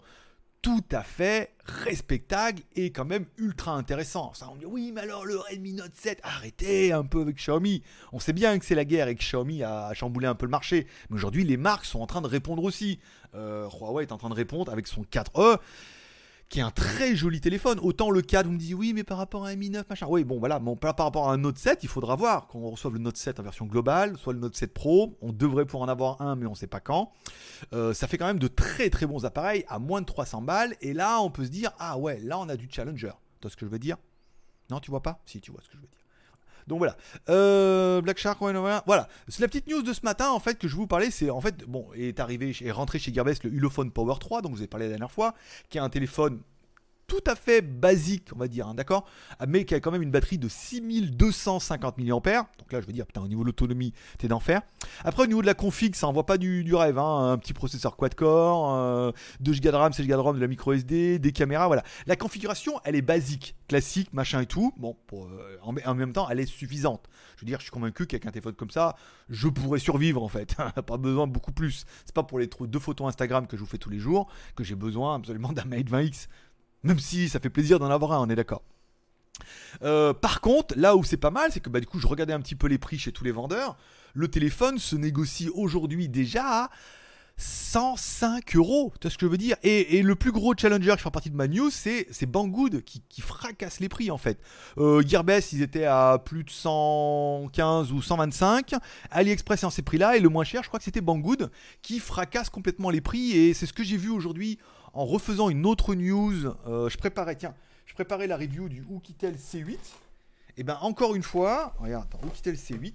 tout 0.62 0.85
à 0.93 1.02
fait 1.02 1.55
respectables 1.64 2.62
et 2.76 2.93
quand 2.93 3.05
même 3.05 3.26
ultra 3.38 3.73
intéressants. 3.73 4.33
Ça, 4.35 4.49
on 4.50 4.57
dit 4.57 4.67
oui, 4.67 4.93
mais 4.95 5.00
alors 5.00 5.25
le 5.26 5.37
Redmi 5.37 5.73
Note 5.73 5.95
7, 5.95 6.21
arrêtez 6.23 6.93
un 6.93 7.05
peu 7.05 7.23
avec 7.23 7.37
Xiaomi. 7.37 7.83
On 8.12 8.21
sait 8.21 8.33
bien 8.33 8.57
que 8.59 8.64
c'est 8.64 8.75
la 8.76 8.85
guerre 8.85 9.09
et 9.09 9.17
que 9.17 9.21
Xiaomi 9.21 9.64
a 9.64 9.93
chamboulé 9.95 10.29
un 10.29 10.37
peu 10.37 10.47
le 10.47 10.50
marché. 10.50 10.87
Mais 11.09 11.17
aujourd'hui, 11.17 11.45
les 11.45 11.57
marques 11.57 11.87
sont 11.87 12.00
en 12.00 12.07
train 12.07 12.21
de 12.23 12.29
répondre 12.29 12.62
aussi. 12.62 13.00
Huawei 13.35 14.05
est 14.05 14.12
en 14.12 14.19
train 14.19 14.29
de 14.29 14.35
répondre 14.35 14.71
avec 14.71 14.87
son 14.87 15.02
4E 15.02 15.59
qui 16.50 16.59
est 16.59 16.62
un 16.62 16.71
très 16.71 17.14
joli 17.14 17.40
téléphone. 17.40 17.78
Autant 17.80 18.11
le 18.11 18.23
4, 18.23 18.47
vous 18.47 18.52
me 18.52 18.59
dites 18.59 18.75
oui, 18.75 18.92
mais 18.92 19.04
par 19.04 19.19
rapport 19.19 19.47
à 19.47 19.50
un 19.50 19.57
Mi 19.57 19.71
9, 19.71 19.88
machin. 19.88 20.07
Oui, 20.11 20.25
bon, 20.25 20.38
voilà, 20.38 20.59
bon, 20.59 20.76
par 20.76 20.97
rapport 20.99 21.30
à 21.30 21.33
un 21.33 21.38
Note 21.38 21.57
7, 21.57 21.85
il 21.85 21.88
faudra 21.88 22.16
voir 22.16 22.49
quand 22.49 22.59
on 22.59 22.71
reçoive 22.71 22.95
le 22.95 22.99
Note 22.99 23.16
7 23.16 23.38
en 23.38 23.45
version 23.45 23.66
globale, 23.66 24.19
soit 24.19 24.33
le 24.33 24.40
Note 24.40 24.57
7 24.57 24.75
Pro. 24.75 25.16
On 25.23 25.33
devrait 25.33 25.64
pouvoir 25.64 25.88
en 25.88 25.88
avoir 25.88 26.21
un, 26.21 26.35
mais 26.35 26.47
on 26.47 26.50
ne 26.50 26.57
sait 26.57 26.66
pas 26.66 26.80
quand. 26.80 27.12
Euh, 27.73 27.95
ça 27.95 28.09
fait 28.09 28.19
quand 28.19 28.26
même 28.26 28.40
de 28.40 28.49
très 28.49 28.90
très 28.90 29.07
bons 29.07 29.25
appareils 29.25 29.64
à 29.69 29.78
moins 29.78 30.00
de 30.00 30.07
300 30.07 30.42
balles. 30.42 30.75
Et 30.80 30.92
là, 30.92 31.21
on 31.23 31.30
peut 31.30 31.45
se 31.45 31.50
dire 31.50 31.71
ah 31.78 31.97
ouais, 31.97 32.19
là, 32.21 32.38
on 32.40 32.49
a 32.49 32.57
du 32.57 32.69
Challenger. 32.69 33.12
Tu 33.40 33.47
vois 33.47 33.50
ce 33.50 33.57
que 33.57 33.64
je 33.64 33.71
veux 33.71 33.78
dire? 33.78 33.97
Non, 34.71 34.80
tu 34.80 34.90
vois 34.90 35.02
pas? 35.02 35.23
Si, 35.26 35.40
tu 35.40 35.52
vois 35.52 35.61
ce 35.62 35.69
que 35.69 35.76
je 35.76 35.83
veux 35.83 35.88
dire. 35.88 36.00
Donc 36.71 36.79
voilà. 36.79 36.97
Euh, 37.29 38.00
Black 38.00 38.19
Shark, 38.19 38.39
voilà. 38.41 39.09
C'est 39.27 39.41
la 39.41 39.49
petite 39.49 39.67
news 39.67 39.83
de 39.83 39.93
ce 39.93 40.00
matin 40.05 40.31
en 40.31 40.39
fait 40.39 40.57
que 40.57 40.69
je 40.69 40.77
vous 40.77 40.87
parlais. 40.87 41.11
C'est 41.11 41.29
en 41.29 41.41
fait 41.41 41.65
bon 41.65 41.87
est 41.97 42.21
arrivé 42.21 42.57
est 42.61 42.71
rentré 42.71 43.00
chez 43.00 43.12
Gearbest 43.12 43.43
le 43.43 43.53
Ulefone 43.53 43.91
Power 43.91 44.15
3 44.21 44.41
dont 44.41 44.50
je 44.50 44.59
vous 44.59 44.62
ai 44.62 44.69
parlé 44.69 44.87
la 44.87 44.91
dernière 44.91 45.11
fois, 45.11 45.35
qui 45.69 45.79
est 45.79 45.81
un 45.81 45.89
téléphone 45.89 46.41
tout 47.11 47.25
à 47.26 47.35
fait 47.35 47.61
basique, 47.61 48.29
on 48.33 48.38
va 48.38 48.47
dire, 48.47 48.69
hein, 48.69 48.75
d'accord 48.75 49.05
Mais 49.49 49.64
qui 49.64 49.75
a 49.75 49.81
quand 49.81 49.90
même 49.90 50.02
une 50.02 50.12
batterie 50.12 50.38
de 50.38 50.49
6250 50.49 51.99
mAh. 51.99 52.05
Donc 52.07 52.73
là, 52.73 52.81
je 52.81 52.87
veux 52.87 52.93
dire, 52.93 53.05
putain, 53.05 53.21
au 53.21 53.26
niveau 53.26 53.43
de 53.43 53.47
l'autonomie, 53.47 53.93
t'es 54.19 54.29
d'enfer. 54.29 54.62
Après, 55.02 55.25
au 55.25 55.26
niveau 55.26 55.43
de 55.43 55.47
la 55.47 55.55
config, 55.55 55.97
ça 55.97 56.07
envoie 56.07 56.25
pas 56.25 56.38
du, 56.38 56.73
rêve. 56.73 56.99
Hein. 56.99 57.33
un 57.33 57.38
petit 57.38 57.52
processeur 57.52 57.97
quad-core, 57.97 59.12
2 59.40 59.52
Go 59.52 59.59
de 59.59 59.69
RAM, 59.71 59.93
16 59.93 60.07
Go 60.07 60.12
de 60.14 60.21
RAM, 60.21 60.37
de 60.37 60.40
la 60.40 60.47
micro 60.47 60.73
SD, 60.73 61.19
des 61.19 61.33
caméras, 61.33 61.67
voilà. 61.67 61.83
La 62.07 62.14
configuration, 62.14 62.75
elle 62.85 62.95
est 62.95 63.02
basique, 63.02 63.57
classique, 63.67 64.12
machin 64.12 64.43
et 64.43 64.47
tout. 64.47 64.73
Bon, 64.76 64.97
euh, 65.12 65.57
en, 65.62 65.95
même 65.95 66.12
temps, 66.12 66.29
elle 66.31 66.38
est 66.38 66.47
suffisante. 66.47 67.09
Je 67.35 67.40
veux 67.40 67.47
dire, 67.47 67.59
je 67.59 67.64
suis 67.64 67.73
convaincu 67.73 68.07
qu'avec 68.07 68.26
un 68.26 68.31
téléphone 68.31 68.55
comme 68.55 68.71
ça, 68.71 68.95
je 69.29 69.49
pourrais 69.49 69.81
survivre 69.81 70.23
en 70.23 70.29
fait. 70.29 70.55
pas 70.87 70.97
besoin 70.97 71.26
beaucoup 71.26 71.52
plus. 71.52 71.87
C'est 72.05 72.14
pas 72.14 72.23
pour 72.23 72.38
les 72.38 72.49
deux 72.69 72.79
photos 72.79 73.09
Instagram 73.09 73.49
que 73.49 73.57
je 73.57 73.62
vous 73.62 73.69
fais 73.69 73.79
tous 73.79 73.90
les 73.90 73.99
jours 73.99 74.29
que 74.55 74.62
j'ai 74.62 74.76
besoin 74.76 75.17
absolument 75.17 75.52
d'un 75.52 75.64
Mate 75.64 75.90
20X. 75.90 76.29
Même 76.82 76.99
si 76.99 77.28
ça 77.28 77.40
fait 77.40 77.50
plaisir 77.50 77.78
d'en 77.78 77.90
avoir 77.90 78.12
un, 78.12 78.20
on 78.20 78.30
est 78.30 78.37
d'accord. 78.37 78.62
Euh, 79.82 80.12
par 80.12 80.40
contre, 80.40 80.75
là 80.76 80.96
où 80.96 81.04
c'est 81.04 81.16
pas 81.16 81.30
mal, 81.30 81.50
c'est 81.52 81.60
que 81.60 81.70
bah, 81.70 81.80
du 81.80 81.87
coup, 81.87 81.99
je 81.99 82.06
regardais 82.06 82.32
un 82.32 82.40
petit 82.40 82.54
peu 82.54 82.66
les 82.66 82.78
prix 82.78 82.99
chez 82.99 83.12
tous 83.12 83.25
les 83.25 83.32
vendeurs. 83.32 83.76
Le 84.14 84.28
téléphone 84.28 84.78
se 84.78 84.96
négocie 84.96 85.49
aujourd'hui 85.54 86.08
déjà 86.08 86.64
à 86.64 86.70
105 87.37 88.54
euros. 88.56 88.92
Tu 89.00 89.06
vois 89.06 89.10
ce 89.10 89.16
que 89.16 89.26
je 89.26 89.30
veux 89.30 89.38
dire? 89.38 89.56
Et, 89.62 90.02
le 90.02 90.14
plus 90.14 90.30
gros 90.30 90.54
challenger 90.54 90.94
qui 90.96 91.02
fait 91.02 91.10
partie 91.10 91.30
de 91.30 91.37
ma 91.37 91.49
news, 91.49 91.70
c'est, 91.70 92.06
Banggood 92.26 92.82
qui, 92.82 93.20
fracasse 93.20 93.80
les 93.80 93.88
prix 93.88 94.10
en 94.10 94.18
fait. 94.18 94.38
Euh, 94.78 95.02
Gearbest, 95.06 95.52
ils 95.52 95.62
étaient 95.62 95.87
à 95.87 96.20
plus 96.22 96.44
de 96.44 96.50
115 96.50 97.92
ou 97.92 98.02
125. 98.02 98.75
AliExpress 99.10 99.62
est 99.62 99.66
en 99.66 99.70
ces 99.70 99.82
prix-là. 99.82 100.16
Et 100.16 100.20
le 100.20 100.28
moins 100.28 100.44
cher, 100.44 100.62
je 100.62 100.68
crois 100.68 100.78
que 100.78 100.84
c'était 100.84 101.00
Banggood 101.00 101.50
qui 101.80 101.99
fracasse 101.99 102.50
complètement 102.50 102.90
les 102.90 103.00
prix. 103.00 103.32
Et 103.32 103.54
c'est 103.54 103.66
ce 103.66 103.72
que 103.72 103.84
j'ai 103.84 103.96
vu 103.96 104.10
aujourd'hui 104.10 104.58
en 104.92 105.04
refaisant 105.04 105.50
une 105.50 105.66
autre 105.66 105.94
news. 105.94 106.47
Euh, 106.66 106.88
je 106.88 106.99
préparais, 106.99 107.37
tiens, 107.37 107.54
je 107.87 107.94
préparais 107.94 108.26
la 108.26 108.37
review 108.37 108.68
du 108.68 108.85
Oukitel 108.88 109.37
C8. 109.37 109.78
Et 110.56 110.62
ben 110.62 110.78
encore 110.80 111.14
une 111.14 111.23
fois, 111.23 111.75
regarde, 111.78 112.04
attends, 112.04 112.26
Oukitel 112.26 112.54
C8. 112.54 112.94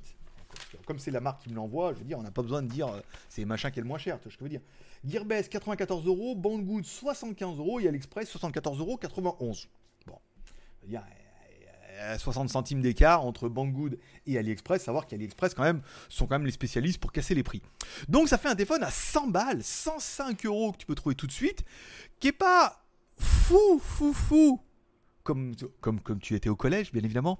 Comme 0.86 1.00
c'est 1.00 1.12
la 1.12 1.20
marque 1.20 1.44
qui 1.44 1.50
me 1.50 1.56
l'envoie, 1.56 1.94
je 1.94 2.00
veux 2.00 2.06
dire, 2.06 2.18
on 2.18 2.24
n'a 2.24 2.32
pas 2.32 2.42
besoin 2.42 2.62
de 2.62 2.68
dire 2.68 2.88
euh, 2.88 3.02
c'est 3.28 3.44
machin 3.44 3.72
qui 3.72 3.80
est 3.80 3.82
le 3.82 3.88
moins 3.88 3.98
cher, 3.98 4.18
tu 4.20 4.24
vois 4.24 4.32
ce 4.32 4.38
que 4.38 4.46
je 4.46 4.46
veux 4.46 4.50
dire. 4.50 4.62
Gearbest 5.06 5.50
94 5.52 6.06
euros, 6.06 6.36
Banggood 6.36 6.86
75 6.86 7.58
euros 7.58 7.80
et 7.80 7.88
AliExpress 7.88 8.30
74 8.30 8.80
euros 8.80 8.98
91. 8.98 9.68
Bon, 10.08 10.18
il 10.84 10.94
y 10.94 10.96
a 10.96 11.06
60 12.18 12.50
centimes 12.50 12.82
d'écart 12.82 13.26
entre 13.26 13.50
Banggood 13.50 13.98
et 14.26 14.38
AliExpress, 14.38 14.84
savoir 14.84 15.08
qu'AliExpress 15.08 15.54
quand 15.54 15.64
même 15.64 15.82
sont 16.10 16.28
quand 16.28 16.36
même 16.36 16.46
les 16.46 16.52
spécialistes 16.52 17.00
pour 17.00 17.12
casser 17.12 17.36
les 17.36 17.44
prix. 17.44 17.62
Donc 18.10 18.30
ça 18.30 18.38
fait 18.38 18.50
un 18.50 18.56
téléphone 18.56 18.84
à 18.84 18.92
100 18.92 19.28
balles, 19.28 19.64
105 19.64 20.46
euros 20.46 20.72
que 20.72 20.78
tu 20.78 20.86
peux 20.86 20.96
trouver 20.96 21.16
tout 21.16 21.28
de 21.28 21.32
suite, 21.32 21.64
qui 22.20 22.30
est 22.30 22.32
pas 22.32 22.86
fou, 23.18 23.80
fou, 23.80 24.14
fou, 24.14 24.62
comme, 25.24 25.56
tu 26.22 26.36
étais 26.36 26.50
au 26.50 26.56
collège, 26.56 26.92
bien 26.92 27.04
évidemment. 27.04 27.40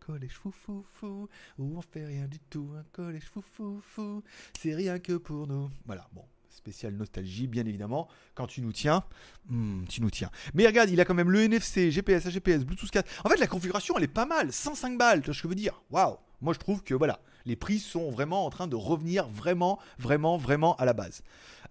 Collège 0.00 0.32
fou, 0.32 0.52
fou, 0.52 0.84
fou, 0.94 1.28
où 1.58 1.78
on 1.78 1.82
fait 1.82 2.06
rien 2.06 2.26
du 2.26 2.38
tout, 2.38 2.70
un 2.78 2.84
collège 2.92 3.24
fou, 3.24 3.42
fou, 3.42 3.80
fou, 3.82 4.22
c'est 4.58 4.74
rien 4.74 4.98
que 4.98 5.14
pour 5.14 5.46
nous. 5.46 5.68
Voilà, 5.84 6.08
bon, 6.12 6.24
spécial 6.56 6.94
nostalgie, 6.94 7.46
bien 7.46 7.64
évidemment. 7.66 8.08
Quand 8.34 8.46
tu 8.46 8.62
nous 8.62 8.72
tiens, 8.72 9.04
hmm, 9.48 9.84
tu 9.88 10.02
nous 10.02 10.10
tiens. 10.10 10.30
Mais 10.54 10.66
regarde, 10.66 10.90
il 10.90 11.00
a 11.00 11.04
quand 11.04 11.14
même 11.14 11.30
le 11.30 11.42
NFC, 11.42 11.90
GPS, 11.90 12.26
AGPS, 12.26 12.64
Bluetooth 12.64 12.90
4. 12.90 13.08
En 13.24 13.28
fait, 13.28 13.36
la 13.36 13.46
configuration, 13.46 13.94
elle 13.96 14.04
est 14.04 14.08
pas 14.08 14.26
mal. 14.26 14.52
105 14.52 14.98
balles, 14.98 15.20
tu 15.20 15.26
vois 15.26 15.34
ce 15.34 15.42
que 15.42 15.44
je 15.44 15.48
veux 15.48 15.54
dire 15.54 15.82
Waouh 15.90 16.16
Moi, 16.40 16.54
je 16.54 16.58
trouve 16.58 16.82
que 16.82 16.94
voilà, 16.94 17.20
les 17.44 17.56
prix 17.56 17.78
sont 17.78 18.10
vraiment 18.10 18.46
en 18.46 18.50
train 18.50 18.66
de 18.66 18.76
revenir 18.76 19.28
vraiment, 19.28 19.78
vraiment, 19.98 20.36
vraiment 20.36 20.74
à 20.76 20.84
la 20.84 20.92
base. 20.92 21.22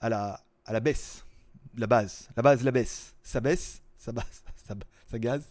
À 0.02 0.10
la, 0.10 0.42
à 0.66 0.74
la 0.74 0.80
baisse. 0.80 1.26
La 1.76 1.88
base. 1.88 2.30
La 2.38 2.44
base, 2.44 2.64
la 2.64 2.72
baisse. 2.72 3.16
Ça 3.24 3.42
baisse, 3.42 3.82
ça 3.98 4.12
baisse 4.12 4.44
ça, 4.68 4.74
gaz, 4.74 4.86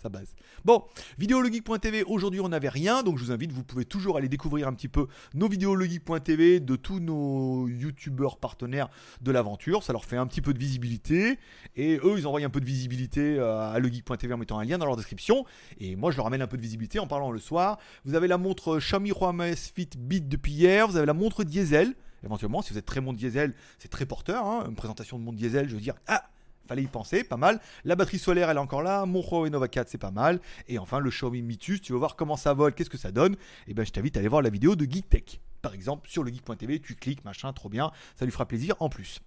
ça 0.00 0.09
base. 0.09 0.35
Bon, 0.64 0.85
vidéologique.tv, 1.18 2.04
aujourd'hui 2.04 2.40
on 2.40 2.49
n'avait 2.49 2.68
rien, 2.68 3.02
donc 3.02 3.18
je 3.18 3.25
vous 3.25 3.33
invite, 3.33 3.52
vous 3.52 3.64
pouvez 3.64 3.85
toujours 3.85 4.16
aller 4.16 4.28
découvrir 4.28 4.68
un 4.68 4.75
petit 4.75 4.88
peu 4.88 5.06
nos 5.35 5.49
vidéologique.tv 5.49 6.61
de 6.61 6.76
tous 6.76 7.00
nos 7.00 7.68
youtubeurs 7.68 8.38
partenaires 8.38 8.88
de 9.21 9.30
l'aventure, 9.30 9.83
ça 9.83 9.92
leur 9.92 10.04
fait 10.04 10.16
un 10.16 10.26
petit 10.26 10.40
peu 10.40 10.52
de 10.52 10.59
visibilité, 10.59 11.38
et 11.76 11.99
eux 12.04 12.14
ils 12.18 12.26
envoient 12.26 12.42
un 12.42 12.50
peu 12.50 12.61
de 12.61 12.66
visibilité 12.66 13.38
euh, 13.38 13.73
à 13.73 13.78
legeek.tv 13.78 14.35
en 14.35 14.38
mettant 14.38 14.59
un 14.59 14.64
lien 14.64 14.78
dans 14.78 14.87
leur 14.87 14.97
description, 14.97 15.44
et 15.78 15.97
moi 15.97 16.11
je 16.11 16.16
leur 16.16 16.26
amène 16.26 16.42
un 16.42 16.47
peu 16.47 16.56
de 16.56 16.62
visibilité 16.62 16.99
en 16.99 17.06
parlant 17.06 17.30
le 17.30 17.38
soir. 17.38 17.78
Vous 18.04 18.14
avez 18.14 18.28
la 18.28 18.38
montre 18.38 18.78
Xiaomi 18.78 19.11
Huawei 19.11 19.56
Fit 19.56 19.90
Beat 19.99 20.28
depuis 20.28 20.52
hier, 20.52 20.87
vous 20.88 20.97
avez 20.97 21.06
la 21.06 21.14
montre 21.14 21.44
diesel, 21.44 21.94
éventuellement 22.23 22.62
si 22.62 22.73
vous 22.73 22.78
êtes 22.78 22.87
très 22.87 23.00
monde 23.00 23.16
diesel, 23.16 23.54
c'est 23.78 23.88
très 23.88 24.06
porteur, 24.06 24.44
hein, 24.44 24.66
une 24.68 24.76
présentation 24.76 25.18
de 25.18 25.25
monde 25.25 25.37
diesel, 25.37 25.68
je 25.68 25.75
veux 25.75 25.80
dire, 25.80 25.94
ah 26.06 26.25
Fallait 26.66 26.83
y 26.83 26.87
penser, 26.87 27.25
pas 27.25 27.37
mal. 27.37 27.61
La 27.85 27.94
batterie 27.94 28.18
solaire, 28.18 28.49
elle 28.50 28.56
est 28.56 28.61
encore 28.61 28.83
là. 28.83 29.04
Mon 29.04 29.23
Huawei 29.23 29.50
Nova 29.50 29.68
4, 29.68 29.88
c'est 29.88 29.99
pas 29.99 30.11
mal. 30.11 30.40
Et 30.66 30.78
enfin, 30.78 30.99
le 30.99 31.11
Xiaomi 31.11 31.42
Mitus, 31.42 31.83
tu 31.83 31.92
vas 31.92 31.99
voir 31.99 32.16
comment 32.16 32.37
ça 32.37 32.54
vole, 32.54 32.73
qu'est-ce 32.73 32.90
que 32.90 32.99
ça 32.99 33.12
donne? 33.12 33.35
Et 33.35 33.38
eh 33.68 33.75
ben, 33.75 33.85
je 33.85 33.92
t'invite 33.92 34.16
à 34.16 34.21
aller 34.21 34.28
voir 34.28 34.42
la 34.42 34.50
vidéo 34.50 34.75
de 34.76 34.85
GeekTech. 34.85 35.40
Par 35.61 35.75
exemple, 35.75 36.09
sur 36.09 36.23
le 36.23 36.33
geek.tv, 36.33 36.80
tu 36.80 36.94
cliques, 36.94 37.25
machin, 37.25 37.52
trop 37.52 37.68
bien. 37.68 37.90
Ça 38.16 38.25
lui 38.25 38.33
fera 38.33 38.47
plaisir 38.47 38.76
en 38.80 38.88
plus. 38.88 39.21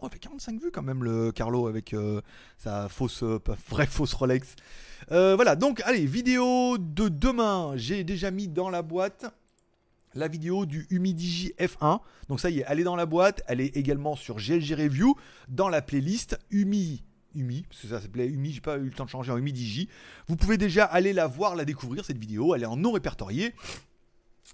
On 0.00 0.08
fait 0.10 0.18
45 0.18 0.60
vues 0.60 0.70
quand 0.70 0.82
même, 0.82 1.02
le 1.02 1.32
Carlo, 1.32 1.68
avec 1.68 1.94
euh, 1.94 2.20
sa 2.58 2.88
fausse, 2.88 3.22
euh, 3.22 3.40
vraie 3.70 3.86
fausse 3.86 4.12
Rolex. 4.12 4.54
Euh, 5.10 5.34
voilà, 5.36 5.56
donc, 5.56 5.80
allez, 5.84 6.04
vidéo 6.04 6.76
de 6.78 7.08
demain. 7.08 7.72
J'ai 7.76 8.04
déjà 8.04 8.30
mis 8.30 8.46
dans 8.46 8.68
la 8.68 8.82
boîte 8.82 9.24
la 10.16 10.28
vidéo 10.28 10.66
du 10.66 10.86
Humidigi 10.90 11.52
F1. 11.58 12.00
Donc 12.28 12.40
ça 12.40 12.50
y 12.50 12.60
est, 12.60 12.66
est 12.68 12.84
dans 12.84 12.96
la 12.96 13.06
boîte, 13.06 13.42
elle 13.46 13.60
est 13.60 13.76
également 13.76 14.16
sur 14.16 14.36
GLG 14.36 14.74
Review 14.74 15.14
dans 15.48 15.68
la 15.68 15.82
playlist 15.82 16.38
Humi. 16.50 17.04
Humi, 17.34 17.64
parce 17.68 17.82
que 17.82 17.88
ça 17.88 18.00
s'appelait 18.00 18.26
Humi, 18.26 18.50
j'ai 18.50 18.60
pas 18.60 18.78
eu 18.78 18.84
le 18.84 18.90
temps 18.90 19.04
de 19.04 19.10
changer 19.10 19.30
en 19.30 19.36
Humidigi. 19.36 19.88
Vous 20.26 20.36
pouvez 20.36 20.56
déjà 20.56 20.84
aller 20.84 21.12
la 21.12 21.26
voir, 21.26 21.54
la 21.54 21.66
découvrir 21.66 22.04
cette 22.04 22.18
vidéo, 22.18 22.54
elle 22.54 22.62
est 22.62 22.66
en 22.66 22.76
non 22.76 22.92
répertorié 22.92 23.54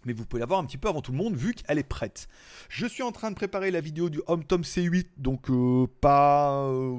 mais 0.04 0.12
vous 0.12 0.25
pouvez 0.25 0.40
la 0.40 0.46
voir 0.46 0.61
un 0.61 0.64
petit 0.64 0.78
peu 0.78 0.88
avant 0.88 1.02
tout 1.02 1.12
le 1.12 1.18
monde 1.18 1.34
vu 1.34 1.54
qu'elle 1.54 1.78
est 1.78 1.82
prête. 1.82 2.28
Je 2.68 2.87
suis 2.87 3.02
en 3.02 3.12
train 3.12 3.30
de 3.30 3.37
préparer 3.37 3.70
la 3.70 3.80
vidéo 3.80 4.11
du 4.11 4.20
Home 4.26 4.44
Tom 4.44 4.62
C8, 4.62 5.06
donc 5.18 5.50
euh, 5.50 5.87
pas, 6.00 6.64
euh, 6.64 6.99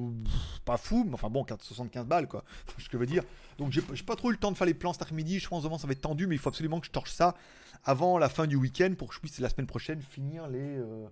pas 0.65 0.77
fou, 0.77 1.03
mais 1.05 1.13
enfin 1.13 1.29
bon, 1.29 1.45
75 1.45 2.05
balles 2.05 2.27
quoi, 2.27 2.43
ce 2.77 2.85
que 2.85 2.93
je 2.93 2.97
veux 2.97 3.05
dire. 3.05 3.23
Donc 3.57 3.71
j'ai 3.71 3.81
pas 3.81 4.15
trop 4.15 4.29
eu 4.29 4.33
le 4.33 4.39
temps 4.39 4.51
de 4.51 4.57
faire 4.57 4.67
les 4.67 4.73
plans 4.73 4.93
cet 4.93 5.03
après-midi, 5.03 5.39
je 5.39 5.47
pense 5.47 5.63
que 5.63 5.77
ça 5.77 5.88
va 5.88 5.93
être 5.93 6.01
tendu, 6.01 6.27
mais 6.27 6.35
il 6.35 6.39
faut 6.39 6.50
absolument 6.50 6.79
que 6.79 6.88
je 6.88 6.91
torche 6.91 7.12
ça 7.12 7.35
avant 7.83 8.17
la 8.17 8.29
fin 8.29 8.47
du 8.47 8.55
week-end 8.55 8.93
pour 8.97 9.09
que 9.09 9.15
je 9.15 9.19
puisse 9.19 9.39
la 9.39 9.50
semaine 9.50 9.67
prochaine 9.67 10.01
finir 10.01 10.47
les 10.47 10.77
euh, 10.77 11.07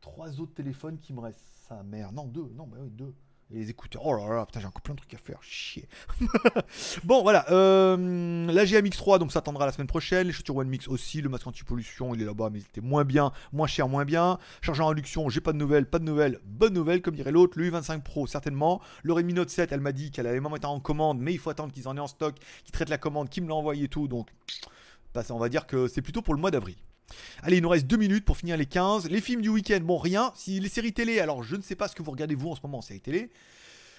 trois 0.00 0.40
autres 0.40 0.54
téléphones 0.54 0.98
qui 0.98 1.12
me 1.12 1.20
restent. 1.20 1.44
Ça 1.68 1.82
merde, 1.82 2.14
non 2.14 2.26
deux, 2.26 2.48
non 2.54 2.66
bah 2.66 2.76
oui 2.80 2.90
deux 2.90 3.12
les 3.50 3.70
écouteurs. 3.70 4.04
Oh 4.04 4.14
là 4.14 4.34
là, 4.34 4.46
putain, 4.46 4.60
j'ai 4.60 4.66
encore 4.66 4.82
plein 4.82 4.94
de 4.94 4.98
trucs 5.00 5.14
à 5.14 5.18
faire. 5.18 5.38
Chier. 5.40 5.88
bon, 7.04 7.22
voilà. 7.22 7.48
Euh, 7.50 8.46
la 8.46 8.64
GMX3, 8.64 9.18
donc 9.18 9.32
ça 9.32 9.38
attendra 9.38 9.66
la 9.66 9.72
semaine 9.72 9.86
prochaine. 9.86 10.26
Les 10.26 10.32
chaussures 10.32 10.56
One 10.56 10.68
Mix 10.68 10.88
aussi. 10.88 11.22
Le 11.22 11.28
masque 11.28 11.46
anti-pollution, 11.46 12.14
il 12.14 12.22
est 12.22 12.24
là-bas, 12.24 12.50
mais 12.50 12.58
il 12.58 12.62
était 12.62 12.80
moins 12.80 13.04
bien, 13.04 13.32
moins 13.52 13.66
cher, 13.66 13.88
moins 13.88 14.04
bien. 14.04 14.38
Chargeur 14.62 14.86
en 14.86 14.90
induction, 14.90 15.28
j'ai 15.28 15.40
pas 15.40 15.52
de 15.52 15.58
nouvelles, 15.58 15.86
pas 15.86 15.98
de 15.98 16.04
nouvelles. 16.04 16.40
Bonne 16.44 16.74
nouvelle, 16.74 17.02
comme 17.02 17.14
dirait 17.14 17.30
l'autre. 17.32 17.58
Le 17.58 17.70
U25 17.70 18.02
Pro, 18.02 18.26
certainement. 18.26 18.80
Le 19.02 19.12
Redmi 19.12 19.34
Note 19.34 19.50
7, 19.50 19.70
elle 19.72 19.80
m'a 19.80 19.92
dit 19.92 20.10
qu'elle 20.10 20.26
avait 20.26 20.40
même 20.40 20.54
été 20.56 20.66
en 20.66 20.80
commande, 20.80 21.20
mais 21.20 21.32
il 21.32 21.38
faut 21.38 21.50
attendre 21.50 21.72
qu'ils 21.72 21.88
en 21.88 21.96
aient 21.96 22.00
en 22.00 22.06
stock, 22.08 22.34
qu'ils 22.64 22.72
traitent 22.72 22.88
la 22.88 22.98
commande, 22.98 23.28
qu'ils 23.28 23.44
me 23.44 23.52
envoyé 23.52 23.84
et 23.84 23.88
tout. 23.88 24.08
Donc, 24.08 24.28
bah, 25.14 25.22
on 25.30 25.38
va 25.38 25.48
dire 25.48 25.66
que 25.66 25.86
c'est 25.86 26.02
plutôt 26.02 26.22
pour 26.22 26.34
le 26.34 26.40
mois 26.40 26.50
d'avril. 26.50 26.76
Allez, 27.42 27.58
il 27.58 27.62
nous 27.62 27.68
reste 27.68 27.86
2 27.86 27.96
minutes 27.96 28.24
pour 28.24 28.36
finir 28.36 28.56
les 28.56 28.66
15. 28.66 29.10
Les 29.10 29.20
films 29.20 29.40
du 29.40 29.48
week-end, 29.48 29.80
bon, 29.82 29.98
rien. 29.98 30.32
Si 30.34 30.60
les 30.60 30.68
séries 30.68 30.92
télé, 30.92 31.20
alors 31.20 31.42
je 31.42 31.56
ne 31.56 31.62
sais 31.62 31.76
pas 31.76 31.88
ce 31.88 31.94
que 31.94 32.02
vous 32.02 32.10
regardez 32.10 32.34
vous 32.34 32.50
en 32.50 32.54
ce 32.54 32.60
moment 32.62 32.78
en 32.78 32.82
séries 32.82 33.00
télé. 33.00 33.30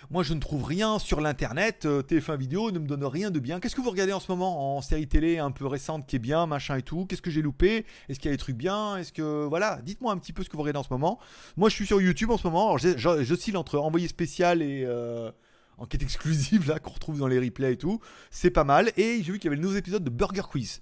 Moi, 0.09 0.23
je 0.23 0.33
ne 0.33 0.39
trouve 0.39 0.63
rien 0.63 0.99
sur 0.99 1.19
l'internet. 1.21 1.85
Euh, 1.85 2.01
TF1 2.01 2.37
vidéo 2.37 2.71
ne 2.71 2.79
me 2.79 2.87
donne 2.87 3.03
rien 3.03 3.31
de 3.31 3.39
bien. 3.39 3.59
Qu'est-ce 3.59 3.75
que 3.75 3.81
vous 3.81 3.89
regardez 3.89 4.13
en 4.13 4.19
ce 4.19 4.31
moment 4.31 4.77
en 4.77 4.81
série 4.81 5.07
télé 5.07 5.37
un 5.37 5.51
peu 5.51 5.65
récente 5.65 6.07
qui 6.07 6.15
est 6.15 6.19
bien, 6.19 6.45
machin 6.45 6.77
et 6.77 6.81
tout? 6.81 7.05
Qu'est-ce 7.05 7.21
que 7.21 7.31
j'ai 7.31 7.41
loupé? 7.41 7.85
Est-ce 8.07 8.19
qu'il 8.19 8.29
y 8.29 8.33
a 8.33 8.35
des 8.35 8.41
trucs 8.41 8.55
bien? 8.55 8.97
Est-ce 8.97 9.11
que 9.11 9.45
voilà 9.45 9.81
Dites-moi 9.83 10.13
un 10.13 10.17
petit 10.17 10.33
peu 10.33 10.43
ce 10.43 10.49
que 10.49 10.55
vous 10.55 10.63
regardez 10.63 10.79
en 10.79 10.83
ce 10.83 10.93
moment. 10.93 11.19
Moi, 11.57 11.69
je 11.69 11.75
suis 11.75 11.87
sur 11.87 11.99
YouTube 11.99 12.31
en 12.31 12.37
ce 12.37 12.47
moment. 12.47 12.73
Alors, 12.73 13.23
j'oscille 13.23 13.57
entre 13.57 13.79
envoyé 13.79 14.07
spécial 14.07 14.61
et 14.61 14.83
euh, 14.85 15.31
enquête 15.77 16.03
exclusive 16.03 16.69
là 16.69 16.79
qu'on 16.79 16.91
retrouve 16.91 17.19
dans 17.19 17.27
les 17.27 17.39
replays 17.39 17.73
et 17.73 17.77
tout. 17.77 17.99
C'est 18.31 18.51
pas 18.51 18.63
mal. 18.63 18.91
Et 18.97 19.21
j'ai 19.23 19.31
vu 19.31 19.39
qu'il 19.39 19.45
y 19.45 19.47
avait 19.47 19.57
le 19.57 19.63
nouveau 19.63 19.77
épisode 19.77 20.03
de 20.03 20.09
Burger 20.09 20.43
Quiz. 20.49 20.81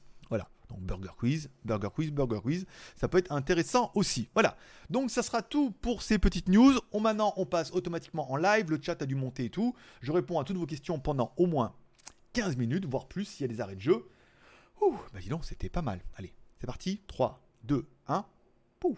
Donc 0.70 0.82
Burger 0.82 1.12
Quiz, 1.18 1.50
Burger 1.64 1.90
Quiz, 1.94 2.12
Burger 2.12 2.40
Quiz, 2.42 2.66
ça 2.96 3.08
peut 3.08 3.18
être 3.18 3.32
intéressant 3.32 3.92
aussi. 3.96 4.30
Voilà. 4.34 4.58
Donc 4.90 5.12
ça 5.12 5.24
sera 5.24 5.42
tout 5.42 5.72
pour 5.72 6.02
ces 6.02 6.18
petites 6.18 6.50
news. 6.50 6.74
On, 6.92 7.00
maintenant, 7.00 7.34
on 7.38 7.46
passe 7.46 7.72
automatiquement 7.72 8.32
en 8.32 8.38
live. 8.38 8.70
Le 8.70 8.80
chat 8.82 9.02
a 9.02 9.06
dû 9.06 9.16
monter 9.16 9.46
et 9.46 9.50
tout. 9.50 9.76
Je 10.02 10.12
réponds 10.12 10.40
à 10.40 10.44
toutes 10.44 10.58
vos 10.58 10.66
questions 10.66 11.00
pendant 11.00 11.34
au 11.38 11.46
moins 11.46 11.74
15 12.34 12.58
minutes, 12.58 12.86
voire 12.86 13.08
plus 13.08 13.26
s'il 13.26 13.42
y 13.42 13.50
a 13.50 13.54
des 13.54 13.62
arrêts 13.62 13.76
de 13.76 13.82
jeu. 13.82 14.06
Ouh, 14.82 14.96
bah 15.14 15.20
dis 15.22 15.30
donc, 15.30 15.46
c'était 15.46 15.70
pas 15.70 15.82
mal. 15.82 16.02
Allez, 16.16 16.34
c'est 16.60 16.68
parti. 16.68 17.02
3, 17.08 17.42
2, 17.64 17.88
1. 18.08 18.26